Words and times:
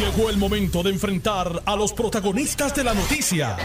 Llegó 0.00 0.30
el 0.30 0.38
momento 0.38 0.82
de 0.82 0.88
enfrentar 0.88 1.62
a 1.66 1.76
los 1.76 1.92
protagonistas 1.92 2.74
de 2.74 2.84
la 2.84 2.94
noticia. 2.94 3.58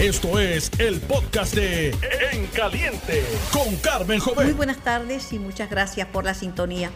Esto 0.00 0.40
es 0.40 0.68
el 0.80 1.00
podcast 1.00 1.54
de 1.54 1.90
En 2.32 2.48
Caliente 2.48 3.24
con 3.52 3.76
Carmen 3.76 4.18
Joven. 4.18 4.46
Muy 4.46 4.54
buenas 4.54 4.78
tardes 4.78 5.32
y 5.32 5.38
muchas 5.38 5.70
gracias 5.70 6.08
por 6.08 6.24
la 6.24 6.34
sintonía. 6.34 6.90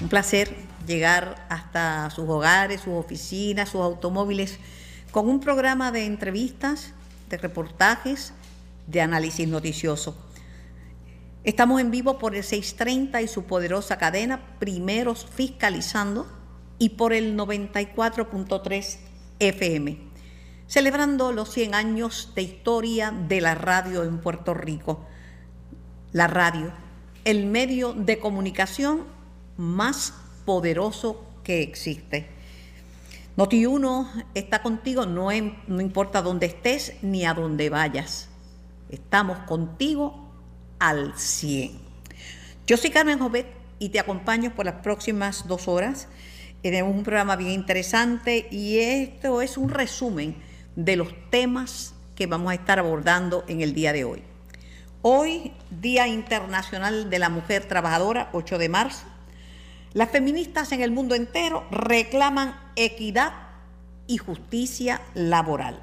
Un 0.00 0.08
placer 0.08 0.56
llegar 0.88 1.46
hasta 1.50 2.10
sus 2.10 2.28
hogares, 2.28 2.80
sus 2.80 2.94
oficinas, 2.94 3.68
sus 3.68 3.80
automóviles 3.80 4.58
con 5.12 5.28
un 5.28 5.38
programa 5.38 5.92
de 5.92 6.06
entrevistas, 6.06 6.94
de 7.30 7.38
reportajes, 7.38 8.32
de 8.88 9.02
análisis 9.02 9.46
noticioso. 9.46 10.16
Estamos 11.44 11.80
en 11.80 11.92
vivo 11.92 12.18
por 12.18 12.34
el 12.34 12.42
630 12.42 13.22
y 13.22 13.28
su 13.28 13.44
poderosa 13.44 13.98
cadena, 13.98 14.40
primeros 14.58 15.28
fiscalizando 15.32 16.41
y 16.78 16.90
por 16.90 17.12
el 17.12 17.36
94.3 17.36 18.98
FM, 19.38 19.98
celebrando 20.66 21.32
los 21.32 21.52
100 21.52 21.74
años 21.74 22.32
de 22.34 22.42
historia 22.42 23.10
de 23.10 23.40
la 23.40 23.54
radio 23.54 24.04
en 24.04 24.18
Puerto 24.18 24.54
Rico. 24.54 25.06
La 26.12 26.26
radio, 26.26 26.72
el 27.24 27.46
medio 27.46 27.92
de 27.92 28.18
comunicación 28.18 29.04
más 29.56 30.14
poderoso 30.44 31.24
que 31.44 31.62
existe. 31.62 32.28
Noti1 33.36 34.26
está 34.34 34.62
contigo, 34.62 35.06
no, 35.06 35.28
no 35.66 35.80
importa 35.80 36.20
dónde 36.20 36.46
estés 36.46 36.94
ni 37.02 37.24
a 37.24 37.32
dónde 37.32 37.70
vayas. 37.70 38.28
Estamos 38.90 39.38
contigo 39.46 40.28
al 40.78 41.18
100. 41.18 41.80
Yo 42.66 42.76
soy 42.76 42.90
Carmen 42.90 43.18
Jovet 43.18 43.46
y 43.78 43.88
te 43.88 43.98
acompaño 43.98 44.54
por 44.54 44.66
las 44.66 44.76
próximas 44.76 45.48
dos 45.48 45.66
horas 45.66 46.08
tenemos 46.62 46.94
un 46.94 47.02
programa 47.02 47.34
bien 47.34 47.50
interesante 47.50 48.46
y 48.50 48.78
esto 48.78 49.42
es 49.42 49.58
un 49.58 49.68
resumen 49.68 50.36
de 50.76 50.96
los 50.96 51.08
temas 51.30 51.94
que 52.14 52.26
vamos 52.26 52.52
a 52.52 52.54
estar 52.54 52.78
abordando 52.78 53.44
en 53.48 53.60
el 53.60 53.74
día 53.74 53.92
de 53.92 54.04
hoy. 54.04 54.22
Hoy, 55.02 55.52
Día 55.70 56.06
Internacional 56.06 57.10
de 57.10 57.18
la 57.18 57.28
Mujer 57.28 57.66
Trabajadora, 57.66 58.30
8 58.32 58.58
de 58.58 58.68
marzo, 58.68 59.04
las 59.92 60.10
feministas 60.10 60.70
en 60.70 60.82
el 60.82 60.92
mundo 60.92 61.16
entero 61.16 61.66
reclaman 61.72 62.54
equidad 62.76 63.32
y 64.06 64.18
justicia 64.18 65.00
laboral. 65.14 65.80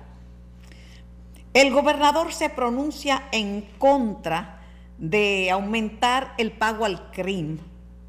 El 1.53 1.73
gobernador 1.73 2.31
se 2.31 2.49
pronuncia 2.49 3.23
en 3.33 3.67
contra 3.77 4.61
de 4.97 5.51
aumentar 5.51 6.33
el 6.37 6.53
pago 6.53 6.85
al 6.85 7.11
crimen. 7.11 7.59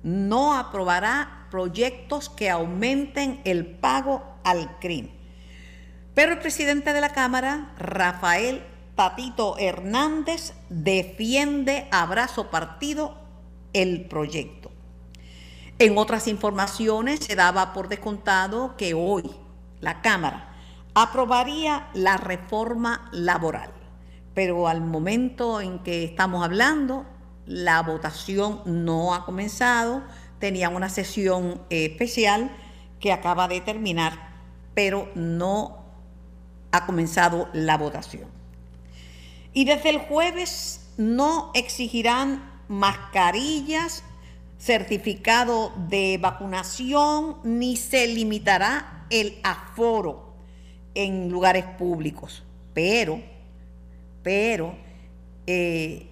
No 0.04 0.56
aprobará 0.56 1.39
proyectos 1.50 2.28
que 2.28 2.48
aumenten 2.50 3.40
el 3.44 3.66
pago 3.66 4.22
al 4.44 4.78
crimen. 4.78 5.12
Pero 6.14 6.32
el 6.32 6.38
presidente 6.38 6.92
de 6.92 7.00
la 7.00 7.12
Cámara, 7.12 7.74
Rafael 7.78 8.62
Tatito 8.94 9.56
Hernández, 9.58 10.54
defiende 10.68 11.88
a 11.90 12.06
brazo 12.06 12.50
partido 12.50 13.16
el 13.72 14.06
proyecto. 14.06 14.70
En 15.78 15.96
otras 15.96 16.28
informaciones 16.28 17.20
se 17.20 17.36
daba 17.36 17.72
por 17.72 17.88
descontado 17.88 18.76
que 18.76 18.92
hoy 18.92 19.30
la 19.80 20.02
Cámara 20.02 20.54
aprobaría 20.94 21.88
la 21.94 22.16
reforma 22.16 23.08
laboral, 23.12 23.72
pero 24.34 24.68
al 24.68 24.82
momento 24.82 25.60
en 25.60 25.78
que 25.78 26.04
estamos 26.04 26.44
hablando, 26.44 27.06
la 27.46 27.82
votación 27.82 28.60
no 28.66 29.14
ha 29.14 29.24
comenzado, 29.24 30.02
tenían 30.40 30.74
una 30.74 30.88
sesión 30.88 31.62
eh, 31.70 31.86
especial 31.86 32.50
que 32.98 33.12
acaba 33.12 33.46
de 33.46 33.60
terminar, 33.60 34.34
pero 34.74 35.08
no 35.14 35.84
ha 36.72 36.86
comenzado 36.86 37.48
la 37.52 37.76
votación. 37.76 38.28
Y 39.52 39.64
desde 39.64 39.90
el 39.90 39.98
jueves 39.98 40.92
no 40.96 41.50
exigirán 41.54 42.50
mascarillas, 42.68 44.02
certificado 44.58 45.72
de 45.88 46.18
vacunación, 46.20 47.38
ni 47.42 47.76
se 47.76 48.06
limitará 48.06 49.06
el 49.10 49.38
aforo 49.42 50.34
en 50.94 51.30
lugares 51.30 51.64
públicos. 51.64 52.44
Pero, 52.74 53.20
pero, 54.22 54.76
eh, 55.46 56.06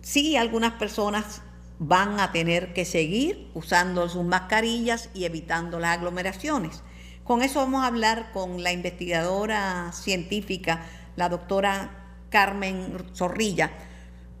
sí 0.00 0.36
algunas 0.36 0.72
personas 0.72 1.42
van 1.78 2.18
a 2.20 2.32
tener 2.32 2.72
que 2.72 2.84
seguir 2.84 3.50
usando 3.54 4.08
sus 4.08 4.24
mascarillas 4.24 5.10
y 5.14 5.24
evitando 5.24 5.78
las 5.78 5.96
aglomeraciones. 5.96 6.82
Con 7.24 7.42
eso 7.42 7.60
vamos 7.60 7.84
a 7.84 7.86
hablar 7.86 8.32
con 8.32 8.62
la 8.62 8.72
investigadora 8.72 9.92
científica, 9.92 10.86
la 11.16 11.28
doctora 11.28 11.90
Carmen 12.30 12.92
Zorrilla, 13.14 13.70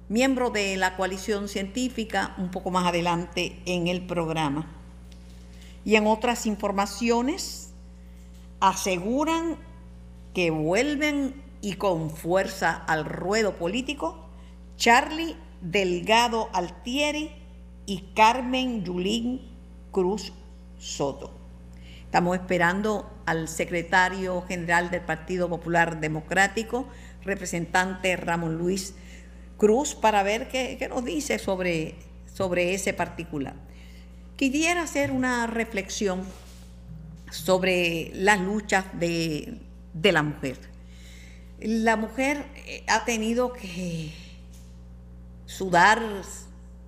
miembro 0.08 0.50
de 0.50 0.76
la 0.76 0.96
coalición 0.96 1.48
científica, 1.48 2.34
un 2.38 2.50
poco 2.50 2.70
más 2.70 2.86
adelante 2.86 3.60
en 3.66 3.88
el 3.88 4.06
programa. 4.06 4.66
Y 5.84 5.96
en 5.96 6.06
otras 6.06 6.46
informaciones, 6.46 7.68
aseguran 8.60 9.56
que 10.34 10.50
vuelven 10.50 11.42
y 11.60 11.74
con 11.74 12.10
fuerza 12.10 12.72
al 12.72 13.04
ruedo 13.04 13.54
político 13.54 14.28
Charlie 14.76 15.36
Delgado 15.60 16.48
Altieri 16.52 17.30
y 17.86 18.10
Carmen 18.14 18.84
Yulín 18.84 19.40
Cruz 19.90 20.32
Soto. 20.78 21.38
Estamos 22.04 22.36
esperando 22.36 23.10
al 23.26 23.48
secretario 23.48 24.40
general 24.42 24.90
del 24.90 25.02
Partido 25.02 25.48
Popular 25.48 26.00
Democrático, 26.00 26.88
representante 27.22 28.16
Ramón 28.16 28.56
Luis 28.56 28.94
Cruz, 29.56 29.94
para 29.94 30.22
ver 30.22 30.48
qué, 30.48 30.86
nos 30.88 31.04
dice 31.04 31.38
sobre, 31.38 31.96
sobre 32.32 32.74
ese 32.74 32.94
particular. 32.94 33.54
Quisiera 34.36 34.82
hacer 34.82 35.10
una 35.10 35.46
reflexión 35.46 36.22
sobre 37.30 38.10
las 38.14 38.40
luchas 38.40 38.86
de, 38.98 39.58
de 39.92 40.12
la 40.12 40.22
mujer. 40.22 40.58
La 41.60 41.96
mujer 41.96 42.46
eh, 42.66 42.84
ha 42.86 43.04
tenido 43.04 43.52
que 43.52 44.12
sudar 45.48 46.02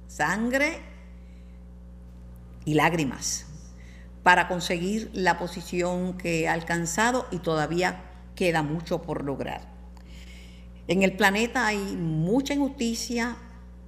sangre 0.06 0.80
y 2.66 2.74
lágrimas 2.74 3.46
para 4.22 4.48
conseguir 4.48 5.10
la 5.14 5.38
posición 5.38 6.18
que 6.18 6.46
ha 6.46 6.52
alcanzado 6.52 7.26
y 7.30 7.38
todavía 7.38 8.02
queda 8.34 8.62
mucho 8.62 9.00
por 9.00 9.24
lograr. 9.24 9.62
En 10.88 11.02
el 11.02 11.16
planeta 11.16 11.66
hay 11.66 11.78
mucha 11.78 12.52
injusticia, 12.52 13.36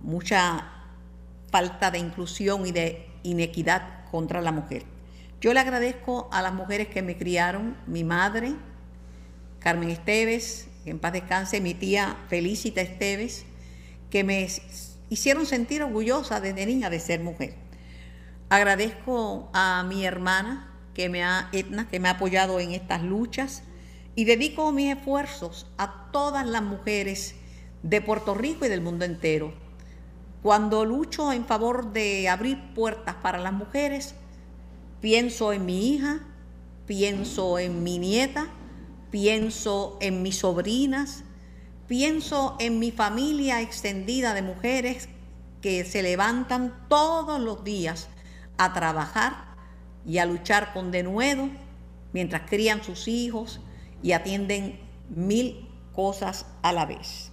mucha 0.00 0.66
falta 1.50 1.90
de 1.90 1.98
inclusión 1.98 2.66
y 2.66 2.72
de 2.72 3.10
inequidad 3.24 4.06
contra 4.10 4.40
la 4.40 4.52
mujer. 4.52 4.84
Yo 5.42 5.52
le 5.52 5.60
agradezco 5.60 6.30
a 6.32 6.40
las 6.40 6.54
mujeres 6.54 6.88
que 6.88 7.02
me 7.02 7.18
criaron, 7.18 7.76
mi 7.86 8.04
madre, 8.04 8.54
Carmen 9.58 9.90
Esteves, 9.90 10.68
en 10.86 10.98
paz 10.98 11.12
descanse, 11.12 11.60
mi 11.60 11.74
tía 11.74 12.16
Felicita 12.28 12.80
Esteves, 12.80 13.44
que 14.12 14.24
me 14.24 14.46
hicieron 15.08 15.46
sentir 15.46 15.82
orgullosa 15.82 16.38
desde 16.38 16.66
niña 16.66 16.90
de 16.90 17.00
ser 17.00 17.20
mujer. 17.20 17.54
Agradezco 18.50 19.48
a 19.54 19.82
mi 19.88 20.04
hermana, 20.04 20.70
que 20.92 21.08
me 21.08 21.24
ha, 21.24 21.48
Etna, 21.52 21.88
que 21.88 21.98
me 21.98 22.08
ha 22.08 22.12
apoyado 22.12 22.60
en 22.60 22.72
estas 22.72 23.02
luchas 23.02 23.62
y 24.14 24.26
dedico 24.26 24.70
mis 24.70 24.94
esfuerzos 24.94 25.66
a 25.78 26.10
todas 26.12 26.46
las 26.46 26.62
mujeres 26.62 27.36
de 27.82 28.02
Puerto 28.02 28.34
Rico 28.34 28.66
y 28.66 28.68
del 28.68 28.82
mundo 28.82 29.06
entero. 29.06 29.54
Cuando 30.42 30.84
lucho 30.84 31.32
en 31.32 31.46
favor 31.46 31.94
de 31.94 32.28
abrir 32.28 32.74
puertas 32.74 33.14
para 33.14 33.38
las 33.38 33.54
mujeres, 33.54 34.14
pienso 35.00 35.54
en 35.54 35.64
mi 35.64 35.94
hija, 35.94 36.20
pienso 36.84 37.58
en 37.58 37.82
mi 37.82 37.96
nieta, 37.96 38.50
pienso 39.10 39.96
en 40.02 40.20
mis 40.20 40.36
sobrinas, 40.40 41.24
Pienso 41.92 42.56
en 42.58 42.78
mi 42.78 42.90
familia 42.90 43.60
extendida 43.60 44.32
de 44.32 44.40
mujeres 44.40 45.10
que 45.60 45.84
se 45.84 46.02
levantan 46.02 46.72
todos 46.88 47.38
los 47.38 47.64
días 47.64 48.08
a 48.56 48.72
trabajar 48.72 49.34
y 50.06 50.16
a 50.16 50.24
luchar 50.24 50.72
con 50.72 50.90
denuedo 50.90 51.50
mientras 52.14 52.48
crían 52.48 52.82
sus 52.82 53.08
hijos 53.08 53.60
y 54.02 54.12
atienden 54.12 54.80
mil 55.10 55.68
cosas 55.92 56.46
a 56.62 56.72
la 56.72 56.86
vez. 56.86 57.30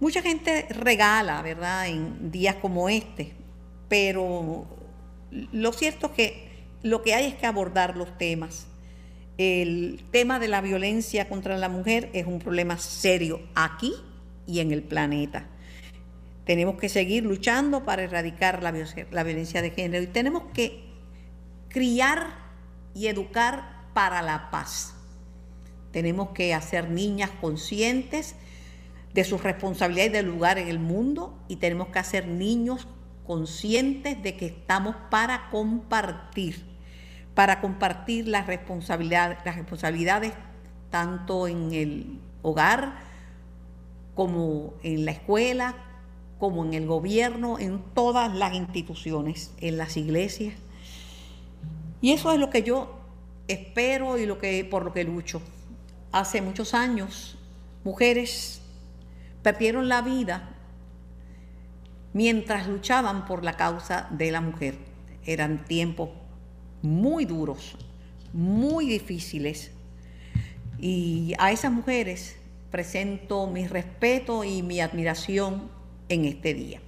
Mucha 0.00 0.20
gente 0.20 0.66
regala, 0.70 1.40
¿verdad?, 1.40 1.86
en 1.86 2.32
días 2.32 2.56
como 2.56 2.88
este, 2.88 3.34
pero 3.88 4.66
lo 5.30 5.72
cierto 5.72 6.08
es 6.08 6.12
que 6.14 6.66
lo 6.82 7.02
que 7.02 7.14
hay 7.14 7.26
es 7.26 7.34
que 7.36 7.46
abordar 7.46 7.96
los 7.96 8.18
temas 8.18 8.66
el 9.40 10.04
tema 10.10 10.38
de 10.38 10.48
la 10.48 10.60
violencia 10.60 11.26
contra 11.26 11.56
la 11.56 11.70
mujer 11.70 12.10
es 12.12 12.26
un 12.26 12.40
problema 12.40 12.76
serio 12.76 13.40
aquí 13.54 13.94
y 14.46 14.60
en 14.60 14.70
el 14.70 14.82
planeta. 14.82 15.46
Tenemos 16.44 16.76
que 16.76 16.90
seguir 16.90 17.24
luchando 17.24 17.86
para 17.86 18.02
erradicar 18.02 18.62
la, 18.62 18.70
violencia 18.70 19.62
de 19.62 19.70
género 19.70 20.04
y 20.04 20.08
tenemos 20.08 20.42
que 20.52 20.84
criar 21.70 22.34
y 22.94 23.06
educar 23.06 23.86
para 23.94 24.20
la 24.20 24.50
paz. 24.50 24.94
Tenemos 25.90 26.32
que 26.32 26.52
hacer 26.52 26.90
niñas 26.90 27.30
conscientes 27.40 28.34
de 29.14 29.24
su 29.24 29.38
responsabilidad 29.38 30.04
y 30.04 30.10
del 30.10 30.26
lugar 30.26 30.58
en 30.58 30.68
el 30.68 30.80
mundo 30.80 31.42
y 31.48 31.56
tenemos 31.56 31.88
que 31.88 31.98
hacer 31.98 32.28
niños 32.28 32.88
conscientes 33.26 34.22
de 34.22 34.36
que 34.36 34.46
estamos 34.46 34.96
para 35.10 35.48
compartir, 35.48 36.69
para 37.40 37.62
compartir 37.62 38.28
las, 38.28 38.46
responsabilidades, 38.46 39.38
las 39.46 39.56
responsabilidades 39.56 40.34
tanto 40.90 41.48
en 41.48 41.72
el 41.72 42.20
hogar 42.42 42.98
como 44.14 44.74
en 44.82 45.06
la 45.06 45.12
escuela, 45.12 45.74
como 46.38 46.66
en 46.66 46.74
el 46.74 46.86
gobierno, 46.86 47.58
en 47.58 47.82
todas 47.94 48.34
las 48.36 48.52
instituciones, 48.52 49.54
en 49.62 49.78
las 49.78 49.96
iglesias. 49.96 50.54
Y 52.02 52.12
eso 52.12 52.30
es 52.30 52.38
lo 52.38 52.50
que 52.50 52.62
yo 52.62 53.00
espero 53.48 54.18
y 54.18 54.26
lo 54.26 54.38
que, 54.38 54.62
por 54.66 54.84
lo 54.84 54.92
que 54.92 55.04
lucho. 55.04 55.40
Hace 56.12 56.42
muchos 56.42 56.74
años, 56.74 57.38
mujeres 57.84 58.60
perdieron 59.42 59.88
la 59.88 60.02
vida 60.02 60.50
mientras 62.12 62.68
luchaban 62.68 63.24
por 63.24 63.44
la 63.44 63.54
causa 63.54 64.08
de 64.10 64.30
la 64.30 64.42
mujer. 64.42 64.76
Eran 65.24 65.64
tiempos 65.64 66.19
muy 66.82 67.24
duros, 67.24 67.76
muy 68.32 68.86
difíciles. 68.88 69.70
Y 70.78 71.34
a 71.38 71.52
esas 71.52 71.72
mujeres 71.72 72.36
presento 72.70 73.46
mi 73.46 73.66
respeto 73.66 74.44
y 74.44 74.62
mi 74.62 74.80
admiración 74.80 75.68
en 76.08 76.24
este 76.24 76.54
día. 76.54 76.80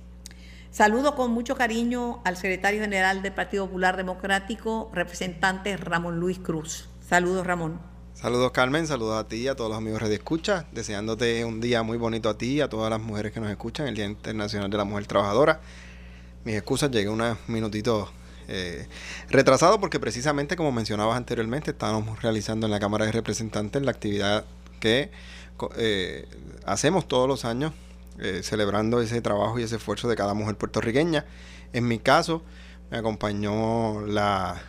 Saludo 0.71 1.15
con 1.15 1.33
mucho 1.33 1.55
cariño 1.55 2.23
al 2.25 2.37
secretario 2.37 2.81
general 2.81 3.21
del 3.21 3.33
Partido 3.33 3.67
Popular 3.67 3.97
Democrático, 3.97 4.91
representante 4.95 5.77
Ramón 5.77 6.19
Luis 6.19 6.39
Cruz. 6.39 6.89
Saludos, 7.07 7.47
Ramón. 7.47 7.79
Saludos, 8.15 8.53
Carmen. 8.53 8.87
Saludos 8.87 9.23
a 9.23 9.29
ti 9.29 9.37
y 9.37 9.49
a 9.49 9.55
todos 9.55 9.69
los 9.69 9.79
amigos 9.79 10.01
de 10.09 10.15
Escucha. 10.15 10.65
Deseándote 10.73 11.45
un 11.45 11.61
día 11.61 11.83
muy 11.83 11.99
bonito 11.99 12.31
a 12.31 12.39
ti 12.39 12.55
y 12.55 12.61
a 12.61 12.69
todas 12.69 12.89
las 12.89 13.01
mujeres 13.01 13.33
que 13.33 13.41
nos 13.41 13.51
escuchan, 13.51 13.87
el 13.87 13.95
Día 13.95 14.07
Internacional 14.07 14.71
de 14.71 14.77
la 14.79 14.85
Mujer 14.85 15.07
Trabajadora. 15.07 15.61
Mis 16.45 16.55
excusas, 16.55 16.91
llegué 16.91 17.09
unos 17.09 17.37
minutitos 17.49 18.11
eh, 18.49 18.87
retrasado 19.31 19.81
porque 19.81 20.01
precisamente 20.01 20.57
como 20.57 20.73
mencionabas 20.73 21.17
anteriormente, 21.17 21.71
estábamos 21.71 22.23
realizando 22.23 22.67
en 22.67 22.73
la 22.73 22.81
Cámara 22.81 23.07
de 23.07 23.13
Representantes 23.13 23.83
la 23.83 23.91
actividad 23.91 24.45
que 24.81 25.11
eh, 25.77 26.27
hacemos 26.67 27.07
todos 27.07 27.29
los 27.29 27.45
años 27.45 27.73
eh, 28.19 28.41
celebrando 28.43 29.01
ese 29.01 29.21
trabajo 29.21 29.59
y 29.59 29.63
ese 29.63 29.77
esfuerzo 29.77 30.09
de 30.09 30.17
cada 30.17 30.35
mujer 30.35 30.57
puertorriqueña. 30.57 31.25
En 31.73 31.87
mi 31.89 31.99
caso, 31.99 32.43
me 32.91 32.99
acompañó 32.99 34.07
la 34.07 34.63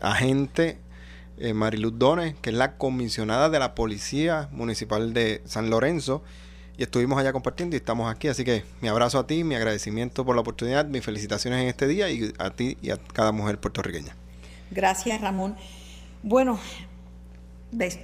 agente 0.00 0.78
Mariluz 1.54 1.92
Dones, 1.96 2.34
que 2.42 2.50
es 2.50 2.56
la 2.56 2.76
comisionada 2.76 3.48
de 3.48 3.58
la 3.60 3.74
Policía 3.74 4.48
Municipal 4.50 5.14
de 5.14 5.40
San 5.44 5.70
Lorenzo, 5.70 6.22
y 6.78 6.84
estuvimos 6.84 7.18
allá 7.18 7.32
compartiendo 7.32 7.74
y 7.74 7.78
estamos 7.78 8.10
aquí. 8.10 8.28
Así 8.28 8.44
que 8.44 8.64
mi 8.80 8.86
abrazo 8.86 9.18
a 9.18 9.26
ti, 9.26 9.42
mi 9.42 9.56
agradecimiento 9.56 10.24
por 10.24 10.36
la 10.36 10.42
oportunidad, 10.42 10.86
mis 10.86 11.04
felicitaciones 11.04 11.60
en 11.60 11.66
este 11.66 11.88
día 11.88 12.08
y 12.08 12.32
a 12.38 12.50
ti 12.50 12.78
y 12.80 12.90
a 12.90 12.96
cada 12.96 13.32
mujer 13.32 13.58
puertorriqueña. 13.58 14.14
Gracias, 14.70 15.20
Ramón. 15.20 15.56
Bueno, 16.22 16.60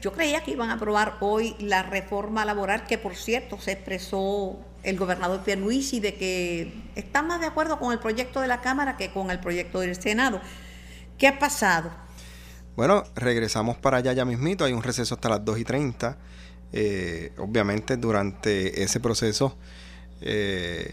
yo 0.03 0.13
creía 0.13 0.43
que 0.43 0.51
iban 0.51 0.71
a 0.71 0.75
aprobar 0.75 1.19
hoy 1.21 1.55
la 1.61 1.85
reforma 1.85 2.45
laboral, 2.45 2.85
que 2.87 2.99
por 2.99 3.15
cierto 3.15 3.61
se 3.61 3.73
expresó 3.73 4.59
el 4.83 4.99
gobernador 4.99 5.43
Pierluisi 5.45 6.01
de 6.01 6.17
que 6.17 6.75
está 6.97 7.23
más 7.23 7.41
de 7.41 7.47
acuerdo 7.47 7.79
con 7.79 7.93
el 7.93 8.01
proyecto 8.01 8.41
de 8.41 8.49
la 8.49 8.61
Cámara 8.61 8.97
que 8.97 9.13
con 9.13 9.31
el 9.31 9.39
proyecto 9.39 9.81
del 9.81 9.95
Senado. 9.95 10.41
¿Qué 11.17 11.29
ha 11.29 11.39
pasado? 11.39 11.93
Bueno, 12.75 13.05
regresamos 13.15 13.77
para 13.77 13.99
allá 13.99 14.13
ya 14.15 14.25
mismito, 14.25 14.65
hay 14.65 14.73
un 14.73 14.83
receso 14.83 15.15
hasta 15.15 15.29
las 15.29 15.45
2 15.45 15.61
y 15.61 15.65
30. 15.65 16.19
Eh, 16.77 17.31
obviamente 17.39 17.97
durante 17.97 18.83
ese 18.83 18.99
proceso 18.99 19.57
eh, 20.21 20.93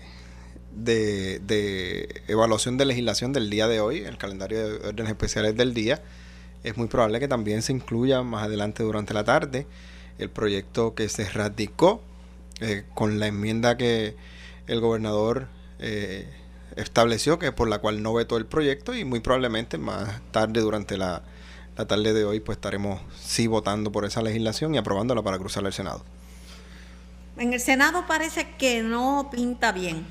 de, 0.75 1.39
de 1.39 2.21
evaluación 2.27 2.77
de 2.77 2.85
legislación 2.85 3.33
del 3.33 3.49
día 3.49 3.67
de 3.67 3.79
hoy, 3.79 4.01
el 4.01 4.19
calendario 4.19 4.59
de 4.59 4.89
órdenes 4.89 5.09
especiales 5.09 5.57
del 5.57 5.73
día, 5.73 6.03
es 6.63 6.77
muy 6.77 6.85
probable 6.87 7.19
que 7.19 7.27
también 7.27 7.63
se 7.63 7.71
incluya 7.71 8.21
más 8.21 8.43
adelante 8.43 8.83
durante 8.83 9.15
la 9.15 9.23
tarde 9.23 9.65
el 10.19 10.29
proyecto 10.29 10.93
que 10.93 11.09
se 11.09 11.27
radicó 11.27 12.03
eh, 12.59 12.83
con 12.93 13.19
la 13.19 13.25
enmienda 13.25 13.75
que 13.75 14.15
el 14.67 14.81
gobernador 14.81 15.47
estableció, 16.75 17.39
que 17.39 17.51
por 17.51 17.67
la 17.67 17.79
cual 17.79 18.03
no 18.03 18.13
vetó 18.13 18.37
el 18.37 18.45
proyecto 18.45 18.93
y 18.93 19.03
muy 19.03 19.19
probablemente 19.19 19.79
más 19.79 20.21
tarde 20.29 20.61
durante 20.61 20.95
la, 20.95 21.23
la 21.81 21.87
tarde 21.87 22.13
de 22.13 22.25
hoy 22.25 22.39
pues 22.39 22.57
estaremos 22.57 23.01
sí 23.19 23.47
votando 23.47 23.91
por 23.91 24.05
esa 24.05 24.21
legislación 24.21 24.75
y 24.75 24.77
aprobándola 24.77 25.23
para 25.23 25.39
cruzar 25.39 25.65
al 25.65 25.73
Senado. 25.73 26.03
En 27.37 27.53
el 27.53 27.59
Senado 27.59 28.05
parece 28.07 28.55
que 28.59 28.83
no 28.83 29.29
pinta 29.31 29.71
bien. 29.71 30.05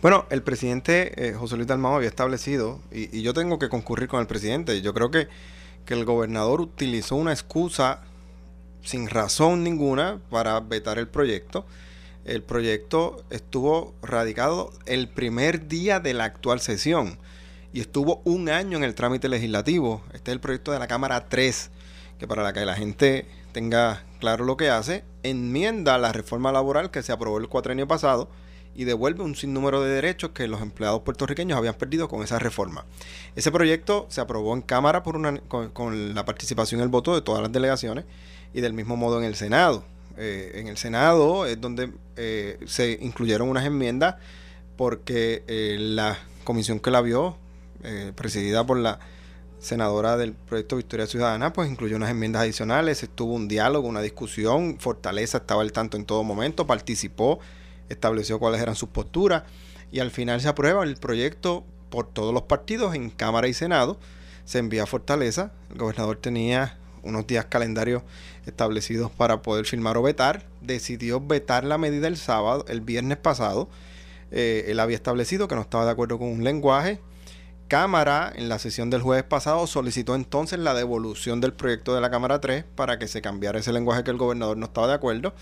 Bueno, 0.00 0.24
el 0.30 0.42
presidente 0.42 1.28
eh, 1.28 1.34
José 1.34 1.56
Luis 1.56 1.68
Dalmau 1.68 1.96
había 1.96 2.08
establecido, 2.08 2.80
y, 2.90 3.20
yo 3.20 3.34
tengo 3.34 3.58
que 3.58 3.68
concurrir 3.68 4.08
con 4.08 4.20
el 4.20 4.26
presidente, 4.26 4.80
yo 4.80 4.94
creo 4.94 5.10
que, 5.10 5.28
que 5.84 5.92
el 5.92 6.06
gobernador 6.06 6.62
utilizó 6.62 7.16
una 7.16 7.32
excusa 7.32 8.00
sin 8.82 9.08
razón 9.08 9.62
ninguna 9.64 10.18
para 10.30 10.58
vetar 10.60 10.98
el 10.98 11.08
proyecto. 11.08 11.66
El 12.24 12.42
proyecto 12.42 13.22
estuvo 13.28 13.94
radicado 14.02 14.72
el 14.86 15.08
primer 15.08 15.68
día 15.68 16.00
de 16.00 16.14
la 16.14 16.24
actual 16.24 16.60
sesión 16.60 17.18
y 17.74 17.80
estuvo 17.80 18.22
un 18.24 18.48
año 18.48 18.78
en 18.78 18.84
el 18.84 18.94
trámite 18.94 19.28
legislativo. 19.28 20.00
Este 20.12 20.30
es 20.30 20.34
el 20.34 20.40
proyecto 20.40 20.70
de 20.70 20.78
la 20.78 20.86
Cámara 20.86 21.28
3, 21.28 21.70
que 22.20 22.28
para 22.28 22.52
que 22.52 22.64
la 22.64 22.76
gente 22.76 23.26
tenga 23.50 24.04
claro 24.20 24.44
lo 24.44 24.56
que 24.56 24.70
hace, 24.70 25.02
enmienda 25.24 25.98
la 25.98 26.12
reforma 26.12 26.52
laboral 26.52 26.92
que 26.92 27.02
se 27.02 27.10
aprobó 27.10 27.38
el 27.38 27.48
cuatrenio 27.48 27.88
pasado 27.88 28.28
y 28.76 28.84
devuelve 28.84 29.24
un 29.24 29.34
sinnúmero 29.34 29.82
de 29.82 29.90
derechos 29.90 30.30
que 30.30 30.46
los 30.46 30.62
empleados 30.62 31.02
puertorriqueños 31.02 31.58
habían 31.58 31.74
perdido 31.74 32.08
con 32.08 32.22
esa 32.22 32.38
reforma. 32.38 32.84
Ese 33.34 33.50
proyecto 33.50 34.06
se 34.08 34.20
aprobó 34.20 34.54
en 34.54 34.62
Cámara 34.62 35.02
por 35.02 35.16
una, 35.16 35.36
con, 35.38 36.14
la 36.14 36.24
participación 36.24 36.80
y 36.80 36.84
el 36.84 36.90
voto 36.90 37.12
de 37.12 37.22
todas 37.22 37.42
las 37.42 37.50
delegaciones 37.50 38.04
y 38.52 38.60
del 38.60 38.72
mismo 38.72 38.96
modo 38.96 39.18
en 39.18 39.24
el 39.24 39.34
Senado. 39.34 39.82
Eh, 40.16 40.52
en 40.54 40.68
el 40.68 40.76
Senado 40.76 41.44
es 41.44 41.60
donde 41.60 41.90
eh, 42.14 42.56
se 42.66 43.00
incluyeron 43.02 43.48
unas 43.48 43.66
enmiendas 43.66 44.14
porque 44.76 45.42
eh, 45.48 45.76
la 45.80 46.16
comisión 46.44 46.78
que 46.78 46.92
la 46.92 47.00
vio, 47.00 47.36
presidida 48.14 48.64
por 48.66 48.78
la 48.78 48.98
senadora 49.58 50.16
del 50.16 50.32
proyecto 50.32 50.76
Victoria 50.76 51.06
Ciudadana, 51.06 51.52
pues 51.52 51.70
incluyó 51.70 51.96
unas 51.96 52.10
enmiendas 52.10 52.42
adicionales, 52.42 53.02
estuvo 53.02 53.34
un 53.34 53.48
diálogo, 53.48 53.88
una 53.88 54.02
discusión, 54.02 54.78
Fortaleza 54.78 55.38
estaba 55.38 55.62
al 55.62 55.72
tanto 55.72 55.96
en 55.96 56.04
todo 56.04 56.22
momento, 56.22 56.66
participó 56.66 57.40
estableció 57.88 58.38
cuáles 58.38 58.60
eran 58.60 58.76
sus 58.76 58.88
posturas 58.88 59.44
y 59.90 60.00
al 60.00 60.10
final 60.10 60.40
se 60.40 60.48
aprueba 60.48 60.84
el 60.84 60.96
proyecto 60.96 61.64
por 61.90 62.12
todos 62.12 62.34
los 62.34 62.42
partidos 62.42 62.94
en 62.94 63.10
Cámara 63.10 63.48
y 63.48 63.54
Senado. 63.54 63.98
Se 64.44 64.58
envía 64.58 64.82
a 64.82 64.86
Fortaleza. 64.86 65.52
El 65.70 65.78
gobernador 65.78 66.16
tenía 66.16 66.78
unos 67.02 67.26
días 67.26 67.46
calendarios 67.46 68.02
establecidos 68.46 69.10
para 69.10 69.42
poder 69.42 69.66
firmar 69.66 69.96
o 69.96 70.02
vetar. 70.02 70.46
Decidió 70.60 71.20
vetar 71.20 71.64
la 71.64 71.78
medida 71.78 72.08
el 72.08 72.16
sábado, 72.16 72.64
el 72.68 72.80
viernes 72.80 73.18
pasado. 73.18 73.68
Eh, 74.30 74.64
él 74.68 74.80
había 74.80 74.96
establecido 74.96 75.46
que 75.46 75.54
no 75.54 75.60
estaba 75.60 75.84
de 75.84 75.92
acuerdo 75.92 76.18
con 76.18 76.28
un 76.28 76.42
lenguaje. 76.42 77.00
Cámara, 77.68 78.32
en 78.34 78.48
la 78.48 78.58
sesión 78.58 78.90
del 78.90 79.02
jueves 79.02 79.24
pasado, 79.24 79.66
solicitó 79.66 80.14
entonces 80.14 80.58
la 80.58 80.74
devolución 80.74 81.40
del 81.40 81.52
proyecto 81.52 81.94
de 81.94 82.00
la 82.00 82.10
Cámara 82.10 82.40
3 82.40 82.64
para 82.74 82.98
que 82.98 83.08
se 83.08 83.22
cambiara 83.22 83.58
ese 83.58 83.72
lenguaje 83.72 84.04
que 84.04 84.10
el 84.10 84.18
gobernador 84.18 84.56
no 84.56 84.66
estaba 84.66 84.86
de 84.86 84.94
acuerdo 84.94 85.34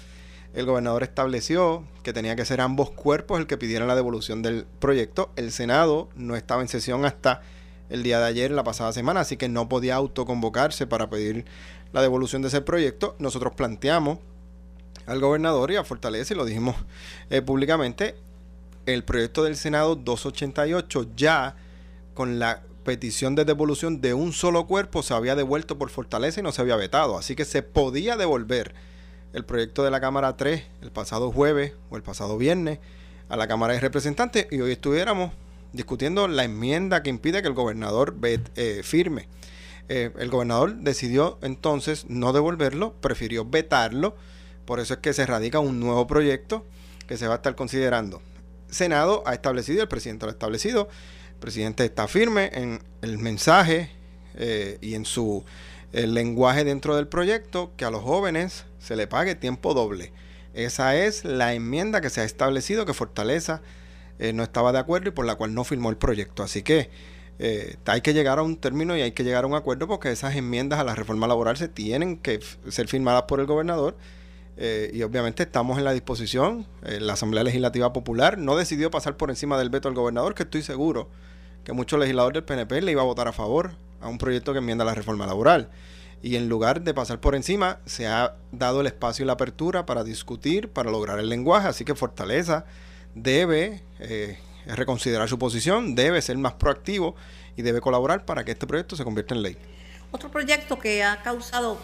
el 0.54 0.66
gobernador 0.66 1.02
estableció 1.02 1.84
que 2.02 2.12
tenía 2.12 2.36
que 2.36 2.44
ser 2.44 2.60
ambos 2.60 2.90
cuerpos 2.90 3.40
el 3.40 3.46
que 3.46 3.56
pidiera 3.56 3.86
la 3.86 3.96
devolución 3.96 4.42
del 4.42 4.66
proyecto. 4.80 5.30
El 5.36 5.50
Senado 5.50 6.08
no 6.14 6.36
estaba 6.36 6.62
en 6.62 6.68
sesión 6.68 7.04
hasta 7.04 7.40
el 7.88 8.02
día 8.02 8.18
de 8.18 8.26
ayer, 8.26 8.50
la 8.50 8.64
pasada 8.64 8.92
semana, 8.92 9.20
así 9.20 9.36
que 9.36 9.48
no 9.48 9.68
podía 9.68 9.96
autoconvocarse 9.96 10.86
para 10.86 11.10
pedir 11.10 11.44
la 11.92 12.02
devolución 12.02 12.42
de 12.42 12.48
ese 12.48 12.60
proyecto. 12.60 13.16
Nosotros 13.18 13.54
planteamos 13.54 14.18
al 15.06 15.20
gobernador 15.20 15.70
y 15.70 15.76
a 15.76 15.84
Fortaleza, 15.84 16.34
y 16.34 16.36
lo 16.36 16.44
dijimos 16.44 16.76
eh, 17.30 17.42
públicamente, 17.42 18.14
el 18.86 19.04
proyecto 19.04 19.44
del 19.44 19.56
Senado 19.56 19.94
288 19.96 21.06
ya 21.16 21.56
con 22.14 22.38
la 22.38 22.62
petición 22.84 23.34
de 23.34 23.44
devolución 23.44 24.00
de 24.00 24.14
un 24.14 24.32
solo 24.32 24.66
cuerpo 24.66 25.02
se 25.02 25.14
había 25.14 25.36
devuelto 25.36 25.78
por 25.78 25.90
Fortaleza 25.90 26.40
y 26.40 26.42
no 26.42 26.52
se 26.52 26.62
había 26.62 26.76
vetado, 26.76 27.16
así 27.16 27.36
que 27.36 27.44
se 27.44 27.62
podía 27.62 28.16
devolver 28.16 28.74
el 29.32 29.44
proyecto 29.44 29.84
de 29.84 29.90
la 29.90 30.00
Cámara 30.00 30.36
3 30.36 30.62
el 30.82 30.90
pasado 30.90 31.30
jueves 31.30 31.72
o 31.90 31.96
el 31.96 32.02
pasado 32.02 32.36
viernes 32.36 32.80
a 33.28 33.36
la 33.36 33.48
Cámara 33.48 33.74
de 33.74 33.80
Representantes 33.80 34.46
y 34.50 34.60
hoy 34.60 34.72
estuviéramos 34.72 35.32
discutiendo 35.72 36.28
la 36.28 36.44
enmienda 36.44 37.02
que 37.02 37.10
impide 37.10 37.40
que 37.40 37.48
el 37.48 37.54
gobernador 37.54 38.16
eh, 38.22 38.82
firme. 38.84 39.28
Eh, 39.88 40.10
el 40.18 40.28
gobernador 40.28 40.76
decidió 40.76 41.38
entonces 41.42 42.06
no 42.08 42.32
devolverlo, 42.32 42.94
prefirió 43.00 43.44
vetarlo, 43.44 44.16
por 44.64 44.80
eso 44.80 44.94
es 44.94 45.00
que 45.00 45.12
se 45.12 45.26
radica 45.26 45.60
un 45.60 45.80
nuevo 45.80 46.06
proyecto 46.06 46.66
que 47.06 47.16
se 47.16 47.26
va 47.26 47.34
a 47.34 47.36
estar 47.36 47.54
considerando. 47.54 48.22
Senado 48.68 49.22
ha 49.26 49.34
establecido, 49.34 49.82
el 49.82 49.88
presidente 49.88 50.26
lo 50.26 50.30
ha 50.30 50.32
establecido, 50.32 50.88
presidente 51.42 51.84
está 51.84 52.06
firme 52.06 52.50
en 52.54 52.80
el 53.02 53.18
mensaje 53.18 53.90
eh, 54.36 54.78
y 54.80 54.94
en 54.94 55.04
su 55.04 55.44
lenguaje 55.92 56.64
dentro 56.64 56.96
del 56.96 57.06
proyecto 57.06 57.72
que 57.76 57.84
a 57.84 57.90
los 57.90 58.02
jóvenes 58.02 58.64
se 58.78 58.96
le 58.96 59.06
pague 59.06 59.34
tiempo 59.34 59.74
doble. 59.74 60.10
Esa 60.54 60.96
es 60.96 61.26
la 61.26 61.52
enmienda 61.52 62.00
que 62.00 62.08
se 62.08 62.22
ha 62.22 62.24
establecido 62.24 62.86
que 62.86 62.94
Fortaleza 62.94 63.60
eh, 64.18 64.32
no 64.32 64.42
estaba 64.42 64.72
de 64.72 64.78
acuerdo 64.78 65.08
y 65.08 65.12
por 65.12 65.26
la 65.26 65.34
cual 65.34 65.52
no 65.52 65.64
firmó 65.64 65.90
el 65.90 65.96
proyecto. 65.96 66.42
Así 66.42 66.62
que 66.62 66.88
eh, 67.38 67.76
hay 67.84 68.00
que 68.00 68.14
llegar 68.14 68.38
a 68.38 68.42
un 68.42 68.56
término 68.56 68.96
y 68.96 69.02
hay 69.02 69.12
que 69.12 69.24
llegar 69.24 69.44
a 69.44 69.46
un 69.46 69.54
acuerdo 69.54 69.86
porque 69.88 70.10
esas 70.10 70.34
enmiendas 70.36 70.78
a 70.78 70.84
la 70.84 70.94
reforma 70.94 71.26
laboral 71.26 71.58
se 71.58 71.68
tienen 71.68 72.16
que 72.16 72.40
ser 72.68 72.88
firmadas 72.88 73.24
por 73.24 73.40
el 73.40 73.46
gobernador. 73.46 73.96
y 74.92 75.02
obviamente 75.02 75.42
estamos 75.42 75.76
en 75.78 75.84
la 75.84 75.92
disposición. 75.92 76.66
la 76.82 77.14
Asamblea 77.14 77.42
Legislativa 77.42 77.92
Popular 77.92 78.38
no 78.38 78.56
decidió 78.56 78.90
pasar 78.90 79.16
por 79.16 79.30
encima 79.30 79.58
del 79.58 79.70
veto 79.70 79.88
al 79.88 79.94
gobernador, 79.94 80.34
que 80.34 80.44
estoy 80.44 80.62
seguro 80.62 81.08
que 81.64 81.72
muchos 81.72 81.98
legisladores 81.98 82.34
del 82.34 82.44
PNP 82.44 82.82
le 82.82 82.92
iba 82.92 83.02
a 83.02 83.04
votar 83.04 83.28
a 83.28 83.32
favor 83.32 83.72
a 84.00 84.08
un 84.08 84.18
proyecto 84.18 84.52
que 84.52 84.58
enmienda 84.58 84.84
la 84.84 84.94
reforma 84.94 85.26
laboral. 85.26 85.68
Y 86.22 86.36
en 86.36 86.48
lugar 86.48 86.82
de 86.82 86.94
pasar 86.94 87.20
por 87.20 87.34
encima, 87.34 87.78
se 87.84 88.06
ha 88.06 88.34
dado 88.52 88.80
el 88.80 88.86
espacio 88.86 89.24
y 89.24 89.26
la 89.26 89.32
apertura 89.32 89.86
para 89.86 90.04
discutir, 90.04 90.68
para 90.68 90.90
lograr 90.90 91.18
el 91.18 91.28
lenguaje. 91.28 91.68
Así 91.68 91.84
que 91.84 91.94
Fortaleza 91.94 92.64
debe 93.14 93.82
eh, 93.98 94.38
reconsiderar 94.66 95.28
su 95.28 95.38
posición, 95.38 95.94
debe 95.94 96.22
ser 96.22 96.38
más 96.38 96.54
proactivo 96.54 97.16
y 97.56 97.62
debe 97.62 97.80
colaborar 97.80 98.24
para 98.24 98.44
que 98.44 98.52
este 98.52 98.66
proyecto 98.66 98.94
se 98.94 99.04
convierta 99.04 99.34
en 99.34 99.42
ley. 99.42 99.56
Otro 100.12 100.30
proyecto 100.30 100.78
que 100.78 101.02
ha 101.02 101.22
causado 101.22 101.78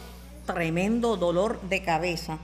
tremendo 0.46 1.16
dolor 1.16 1.60
de 1.62 1.82
cabeza 1.82 2.38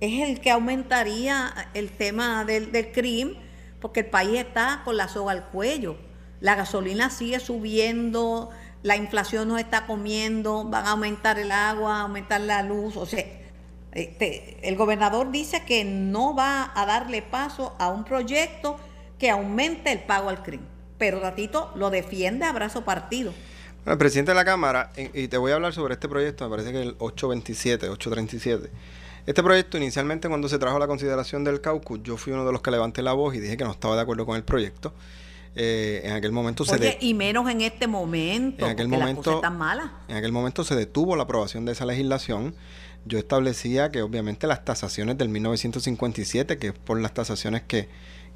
es 0.00 0.28
el 0.28 0.40
que 0.40 0.50
aumentaría 0.50 1.52
el 1.74 1.90
tema 1.90 2.44
del, 2.44 2.72
del 2.72 2.92
crimen, 2.92 3.36
porque 3.80 4.00
el 4.00 4.06
país 4.06 4.38
está 4.38 4.82
con 4.84 4.96
la 4.96 5.08
soga 5.08 5.32
al 5.32 5.46
cuello 5.46 5.96
la 6.40 6.54
gasolina 6.54 7.10
sigue 7.10 7.40
subiendo, 7.40 8.50
la 8.82 8.96
inflación 8.96 9.48
nos 9.48 9.60
está 9.60 9.86
comiendo, 9.86 10.64
van 10.64 10.86
a 10.86 10.90
aumentar 10.92 11.38
el 11.38 11.52
agua, 11.52 12.00
aumentar 12.00 12.40
la 12.40 12.62
luz, 12.62 12.96
o 12.96 13.06
sea, 13.06 13.24
este, 13.92 14.56
el 14.62 14.76
gobernador 14.76 15.30
dice 15.30 15.64
que 15.66 15.84
no 15.84 16.34
va 16.34 16.70
a 16.74 16.86
darle 16.86 17.22
paso 17.22 17.74
a 17.78 17.88
un 17.88 18.04
proyecto 18.04 18.76
que 19.18 19.30
aumente 19.30 19.92
el 19.92 20.00
pago 20.00 20.28
al 20.28 20.42
crimen, 20.42 20.66
pero 20.96 21.20
Ratito 21.20 21.70
lo 21.74 21.90
defiende 21.90 22.46
a 22.46 22.52
brazo 22.52 22.84
partido. 22.84 23.32
el 23.84 23.98
presidente 23.98 24.30
de 24.30 24.36
la 24.36 24.44
Cámara, 24.44 24.92
y 24.96 25.28
te 25.28 25.36
voy 25.36 25.52
a 25.52 25.56
hablar 25.56 25.74
sobre 25.74 25.94
este 25.94 26.08
proyecto, 26.08 26.44
me 26.44 26.50
parece 26.50 26.72
que 26.72 26.80
el 26.80 26.94
827, 26.98 27.88
837. 27.88 28.70
Este 29.26 29.42
proyecto 29.42 29.76
inicialmente 29.76 30.28
cuando 30.28 30.48
se 30.48 30.58
trajo 30.58 30.78
la 30.78 30.86
consideración 30.86 31.44
del 31.44 31.60
caucus, 31.60 32.00
yo 32.02 32.16
fui 32.16 32.32
uno 32.32 32.46
de 32.46 32.52
los 32.52 32.62
que 32.62 32.70
levanté 32.70 33.02
la 33.02 33.12
voz 33.12 33.34
y 33.34 33.40
dije 33.40 33.56
que 33.56 33.64
no 33.64 33.72
estaba 33.72 33.94
de 33.94 34.02
acuerdo 34.02 34.24
con 34.24 34.36
el 34.36 34.44
proyecto. 34.44 34.94
Eh, 35.56 36.02
en 36.04 36.12
aquel 36.12 36.30
momento 36.30 36.64
se 36.64 36.98
y 37.00 37.12
menos 37.12 37.50
en 37.50 37.60
este 37.60 37.88
momento, 37.88 38.64
en 38.64 38.70
aquel 38.70 38.86
momento, 38.86 39.42
En 40.08 40.16
aquel 40.16 40.32
momento 40.32 40.62
se 40.62 40.76
detuvo 40.76 41.16
la 41.16 41.24
aprobación 41.24 41.64
de 41.64 41.72
esa 41.72 41.86
legislación. 41.86 42.54
Yo 43.04 43.18
establecía 43.18 43.90
que 43.90 44.02
obviamente 44.02 44.46
las 44.46 44.64
tasaciones 44.64 45.18
del 45.18 45.28
1957, 45.28 46.58
que 46.58 46.68
es 46.68 46.72
por 46.72 47.00
las 47.00 47.14
tasaciones 47.14 47.62
que, 47.62 47.88